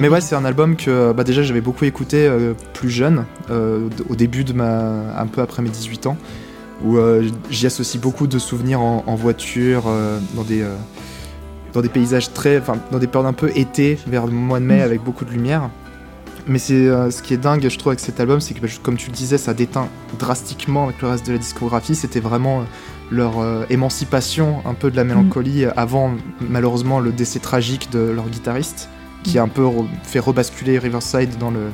[0.00, 3.88] Mais ouais, c'est un album que bah, déjà j'avais beaucoup écouté euh, plus jeune, euh,
[4.08, 5.18] au début de ma.
[5.18, 6.16] un peu après mes 18 ans,
[6.84, 10.62] où euh, j'y associe beaucoup de souvenirs en, en voiture, euh, dans des.
[11.76, 12.58] Dans des paysages très.
[12.58, 14.82] enfin, dans des périodes un peu été, vers le mois de mai, Mm.
[14.82, 15.70] avec beaucoup de lumière.
[16.48, 18.68] Mais c'est euh, ce qui est dingue, je trouve, avec cet album, c'est que, bah,
[18.82, 21.94] comme tu le disais, ça déteint drastiquement avec le reste de la discographie.
[21.96, 22.64] C'était vraiment euh,
[23.10, 27.98] leur euh, émancipation un peu de la mélancolie euh, avant, malheureusement, le décès tragique de
[27.98, 28.88] leur guitariste,
[29.24, 31.70] qui a un peu re- fait rebasculer Riverside dans le,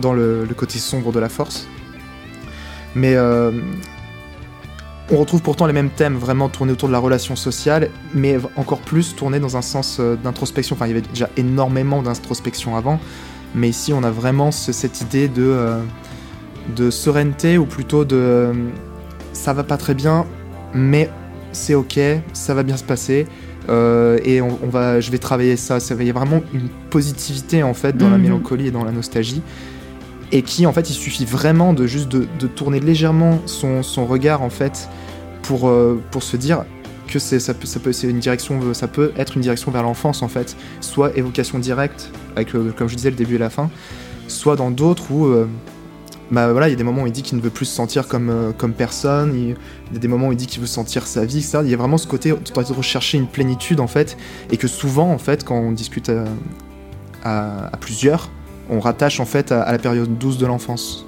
[0.00, 1.66] dans le, le côté sombre de la force.
[2.96, 3.52] Mais euh,
[5.12, 8.78] on retrouve pourtant les mêmes thèmes vraiment tournés autour de la relation sociale, mais encore
[8.80, 10.76] plus tournés dans un sens euh, d'introspection.
[10.76, 13.00] Enfin, il y avait déjà énormément d'introspection avant,
[13.54, 15.80] mais ici on a vraiment ce- cette idée de, euh,
[16.76, 18.52] de sérénité, ou plutôt de euh,
[19.32, 20.26] ça va pas très bien,
[20.74, 21.10] mais
[21.52, 21.98] c'est ok,
[22.32, 23.26] ça va bien se passer.
[23.68, 25.78] euh, et on, on va, je vais travailler ça.
[25.98, 28.22] Il y a vraiment une positivité en fait dans la Mhm.
[28.22, 29.42] mélancolie et dans la nostalgie
[30.32, 34.50] et qui en fait il suffit vraiment de juste de, tourner légèrement son, regard en
[34.50, 34.88] fait
[35.42, 36.64] pour, euh, pour se dire
[37.08, 40.22] que ça peut, ça peut c'est une direction ça peut être une direction vers l'enfance
[40.22, 40.56] en fait.
[40.80, 43.68] Soit évocation directe avec le, comme je disais le début et la fin.
[44.28, 45.48] Soit dans d'autres où euh,
[46.30, 47.74] bah voilà il y a des moments où il dit qu'il ne veut plus se
[47.74, 49.34] sentir comme, euh, comme personne.
[49.34, 49.48] Il,
[49.92, 51.58] y a des moments où il dit qu'il veut sentir sa vie etc.
[51.64, 54.16] il y a vraiment ce côté de rechercher une plénitude en fait.
[54.52, 56.12] Et que souvent en fait quand on discute
[57.24, 58.30] à plusieurs
[58.70, 61.04] on rattache en fait à, la période douce de l'enfance.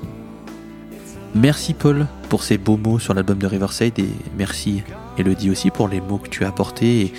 [1.35, 4.83] Merci Paul pour ces beaux mots sur l'album de Riverside et merci
[5.17, 7.13] Elodie aussi pour les mots que tu as apportés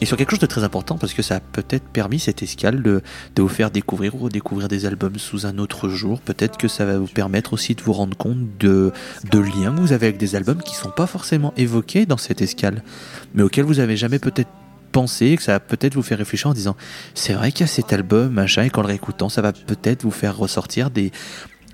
[0.00, 2.82] et, sur quelque chose de très important parce que ça a peut-être permis cette escale
[2.82, 3.02] de,
[3.38, 6.20] vous faire découvrir ou redécouvrir des albums sous un autre jour.
[6.20, 8.92] Peut-être que ça va vous permettre aussi de vous rendre compte de,
[9.30, 12.40] de liens que vous avez avec des albums qui sont pas forcément évoqués dans cette
[12.40, 12.82] escale,
[13.34, 14.48] mais auxquels vous avez jamais peut-être
[14.90, 16.76] pensé, que ça va peut-être vous faire réfléchir en disant
[17.14, 20.02] c'est vrai qu'il y a cet album, machin, et qu'en le réécoutant, ça va peut-être
[20.02, 21.12] vous faire ressortir des,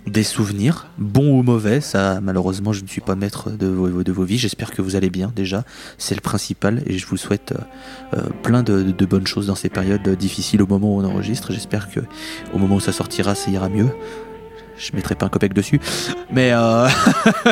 [0.06, 1.80] des souvenirs, bons ou mauvais.
[1.80, 4.38] Ça, malheureusement, je ne suis pas maître de vos, de vos vies.
[4.38, 5.64] J'espère que vous allez bien déjà.
[5.98, 9.48] C'est le principal et je vous souhaite euh, euh, plein de, de- de bonnes choses
[9.48, 11.52] dans ces périodes difficiles au moment où on enregistre.
[11.52, 12.00] J'espère que
[12.54, 13.88] au moment où ça sortira, ça ira mieux.
[14.78, 15.80] Je mettrai pas un copec dessus,
[16.30, 16.86] mais euh,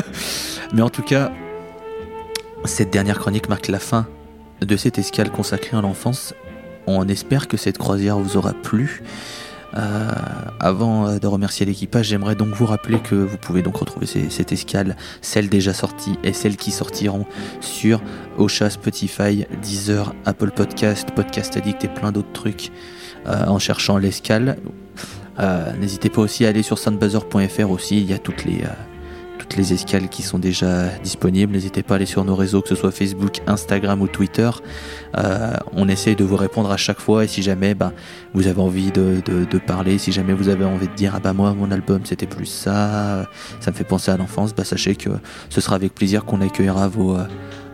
[0.74, 1.32] mais en tout cas,
[2.64, 4.06] cette dernière chronique marque la fin
[4.64, 6.34] de cette escale consacrée à l'enfance.
[6.86, 9.02] On espère que cette croisière vous aura plu.
[9.76, 10.08] Euh,
[10.60, 14.30] avant euh, de remercier l'équipage, j'aimerais donc vous rappeler que vous pouvez donc retrouver ces-
[14.30, 17.26] cette escale, celles déjà sorties et celles qui sortiront
[17.60, 18.00] sur
[18.38, 22.70] Ocha, Spotify, Deezer, Apple Podcast, Podcast Addict et plein d'autres trucs
[23.26, 24.58] euh, en cherchant l'escale.
[25.80, 28.62] N'hésitez pas aussi à aller sur soundbuzzer.fr aussi, il y a toutes les,
[29.56, 31.52] les escales qui sont déjà disponibles.
[31.52, 34.50] N'hésitez pas à aller sur nos réseaux, que ce soit Facebook, Instagram ou Twitter.
[35.16, 37.92] Euh, on essaye de vous répondre à chaque fois et si jamais ben,
[38.32, 39.22] vous avez envie de,
[39.66, 42.46] parler, si jamais vous avez envie de dire ah bah moi mon album c'était plus
[42.46, 43.28] ça,
[43.60, 45.10] ça me fait penser à l'enfance, bah sachez que
[45.48, 47.24] ce sera avec plaisir qu'on accueillera vos, euh,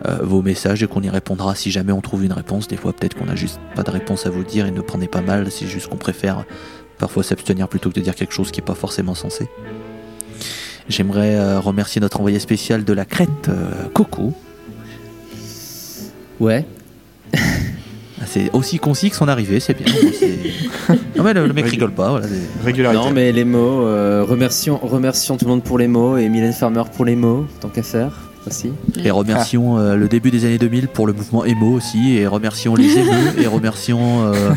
[0.07, 2.67] euh, vos messages et qu'on y répondra si jamais on trouve une réponse.
[2.67, 5.07] Des fois peut-être qu'on a juste pas de réponse à vous dire et ne prenez
[5.07, 6.45] pas mal, c'est juste qu'on préfère
[6.99, 9.49] parfois s'abstenir plutôt que de dire quelque chose qui est pas forcément censé.
[10.89, 14.33] J'aimerais euh, remercier notre envoyé spécial de la Crète, euh, Coco.
[16.39, 16.65] Ouais.
[18.23, 19.91] Ah, C'est aussi concis que son arrivée, c'est bien.
[21.17, 22.11] non mais le, le mec rigole pas.
[22.11, 22.27] Voilà,
[22.63, 23.03] Régularité.
[23.03, 26.53] Non, mais les mots, euh, remercions, remercions tout le monde pour les mots et Mylène
[26.53, 28.11] Farmer pour les mots, tant qu'à faire
[28.45, 28.73] aussi.
[29.03, 32.75] Et remercions euh, le début des années 2000 pour le mouvement emo aussi, et remercions
[32.75, 34.31] les émeux, et remercions.
[34.31, 34.51] euh,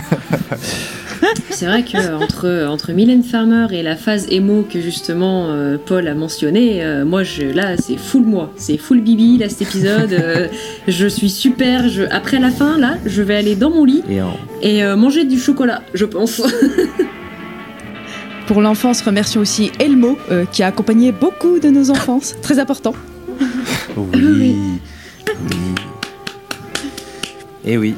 [1.51, 6.07] C'est vrai que entre, entre Mylène Farmer et la phase émo que justement euh, Paul
[6.09, 10.13] a mentionné, euh, moi je, là c'est full moi, c'est full Bibi là cet épisode.
[10.13, 10.49] euh,
[10.89, 11.89] je suis super.
[11.89, 14.97] Je, après la fin là, je vais aller dans mon lit Et en- et euh,
[14.97, 16.43] manger du chocolat, je pense.
[18.47, 22.35] Pour l'enfance, remercions aussi Elmo, euh, qui a accompagné beaucoup de nos enfances.
[22.43, 22.95] Très important.
[23.97, 24.05] Oui.
[24.15, 24.55] oui.
[27.65, 27.95] Et oui.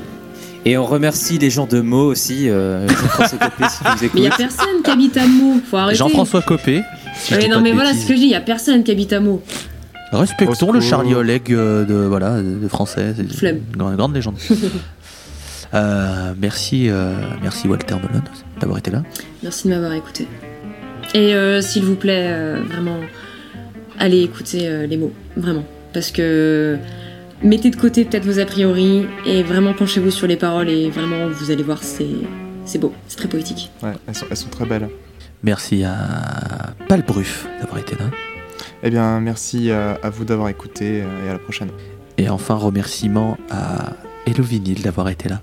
[0.69, 2.49] Et on remercie les gens de Meaux aussi.
[2.51, 4.43] Euh, Jean-François Copé, si vous Mais il y a écoutez.
[4.43, 5.97] personne qui habite à Meaux, faut arrêter.
[5.99, 6.83] Jean-François Copé.
[7.15, 8.83] si je Ouais, dis non mais voilà ce que je dis, il y a personne
[8.83, 9.41] qui habite à Meaux.
[10.13, 10.81] Respectons le.
[10.81, 13.15] Charlie Oleg euh, de, voilà, de français.
[13.17, 14.37] C'est une grande, grande légende.
[15.75, 17.13] Euh, merci, euh,
[17.43, 18.23] merci Walter Melon
[18.61, 19.03] d'avoir été là.
[19.43, 20.29] Merci de m'avoir écouté.
[21.13, 22.99] Et euh, s'il vous plaît, euh, vraiment,
[23.99, 25.65] allez écouter euh, les mots, vraiment.
[25.93, 26.79] Parce que
[27.43, 31.29] mettez de côté peut-être vos a priori et vraiment penchez-vous sur les paroles et vraiment
[31.29, 32.07] vous allez voir, c'est
[32.65, 33.71] c'est beau, c'est très poétique.
[33.83, 34.89] Ouais, elles sont, elles sont très belles.
[35.43, 35.95] Merci à
[36.89, 38.07] Palbruf d'avoir été là.
[38.83, 41.71] Eh bien, merci à, à vous d'avoir écouté euh, et à la prochaine.
[42.19, 43.93] Et enfin, remerciement à
[44.27, 45.41] Hello Vinyl d'avoir été là.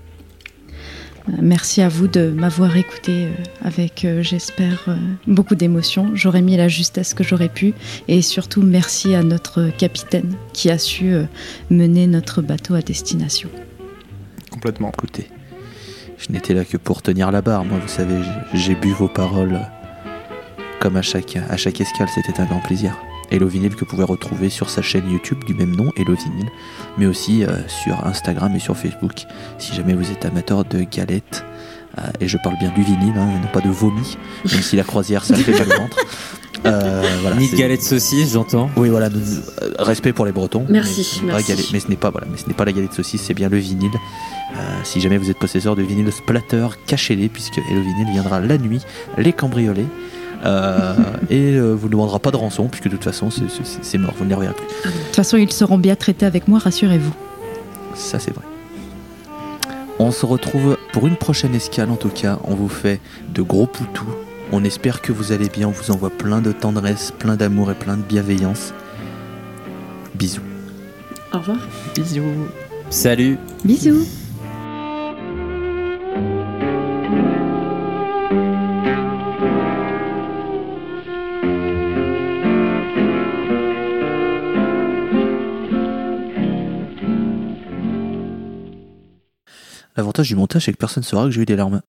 [1.26, 3.30] Merci à vous de m'avoir écouté euh,
[3.62, 4.96] avec, euh, j'espère, euh,
[5.26, 6.10] beaucoup d'émotion.
[6.14, 7.72] J'aurais mis la justesse que j'aurais pu.
[8.08, 11.14] Et surtout, merci à notre capitaine qui a su
[11.70, 13.48] mener notre bateau à destination.
[14.50, 14.90] Complètement.
[14.90, 15.28] Écoutez,
[16.18, 17.64] je n'étais là que pour tenir la barre.
[17.64, 18.20] Moi, vous savez,
[18.52, 19.60] j'ai bu vos paroles
[20.80, 22.08] comme à chaque, à chaque escale.
[22.14, 22.94] C'était un grand plaisir.
[23.34, 26.48] Hello Vinyl que vous pouvez retrouver sur sa chaîne YouTube du même nom, Hello Vinyl,
[26.98, 29.24] mais aussi euh, sur Instagram et sur Facebook.
[29.58, 31.44] Si jamais vous êtes amateur de galettes,
[31.98, 34.16] euh, et je parle bien du vinyle, hein, non pas de vomi,
[34.52, 35.96] même si la croisière ça fait mal au ventre.
[36.66, 38.70] Euh, voilà, Ni de c'est- galette saucisse, j'entends.
[38.78, 40.64] Oui, voilà, nous- euh, respect pour les Bretons.
[40.70, 41.48] Merci, mais ce n'est pas merci.
[41.52, 43.50] galette- mais ce n'est pas voilà, mais ce n'est pas la galette saucisse, c'est bien
[43.50, 43.90] le vinyle.
[44.56, 48.56] Euh, si jamais vous êtes possesseur de vinyle splatter, cachez-les puisque Hello Vinyl viendra la
[48.56, 48.80] nuit
[49.18, 49.84] les cambrioler.
[50.44, 50.94] Euh,
[51.30, 53.98] et euh, vous ne demandera pas de rançon puisque de toute façon c'est- c'est c'est
[53.98, 54.66] mort, vous ne les reverrez plus.
[54.90, 57.12] De toute façon, ils seront bien traités avec moi, rassurez-vous.
[57.94, 58.44] Ça c'est vrai.
[59.98, 62.38] On se retrouve pour une prochaine escale en tout cas.
[62.44, 63.00] On vous fait
[63.32, 64.04] de gros poutous.
[64.52, 65.68] On espère que vous allez bien.
[65.68, 68.74] On vous envoie plein de tendresse, plein d'amour et plein de bienveillance.
[70.14, 70.42] Bisous.
[71.32, 71.58] Au revoir.
[71.94, 72.22] Bisous.
[72.90, 73.38] Salut.
[73.64, 74.04] Bisous
[89.96, 91.82] L'avantage du montage, c'est que personne ne saura que j'ai eu des larmes.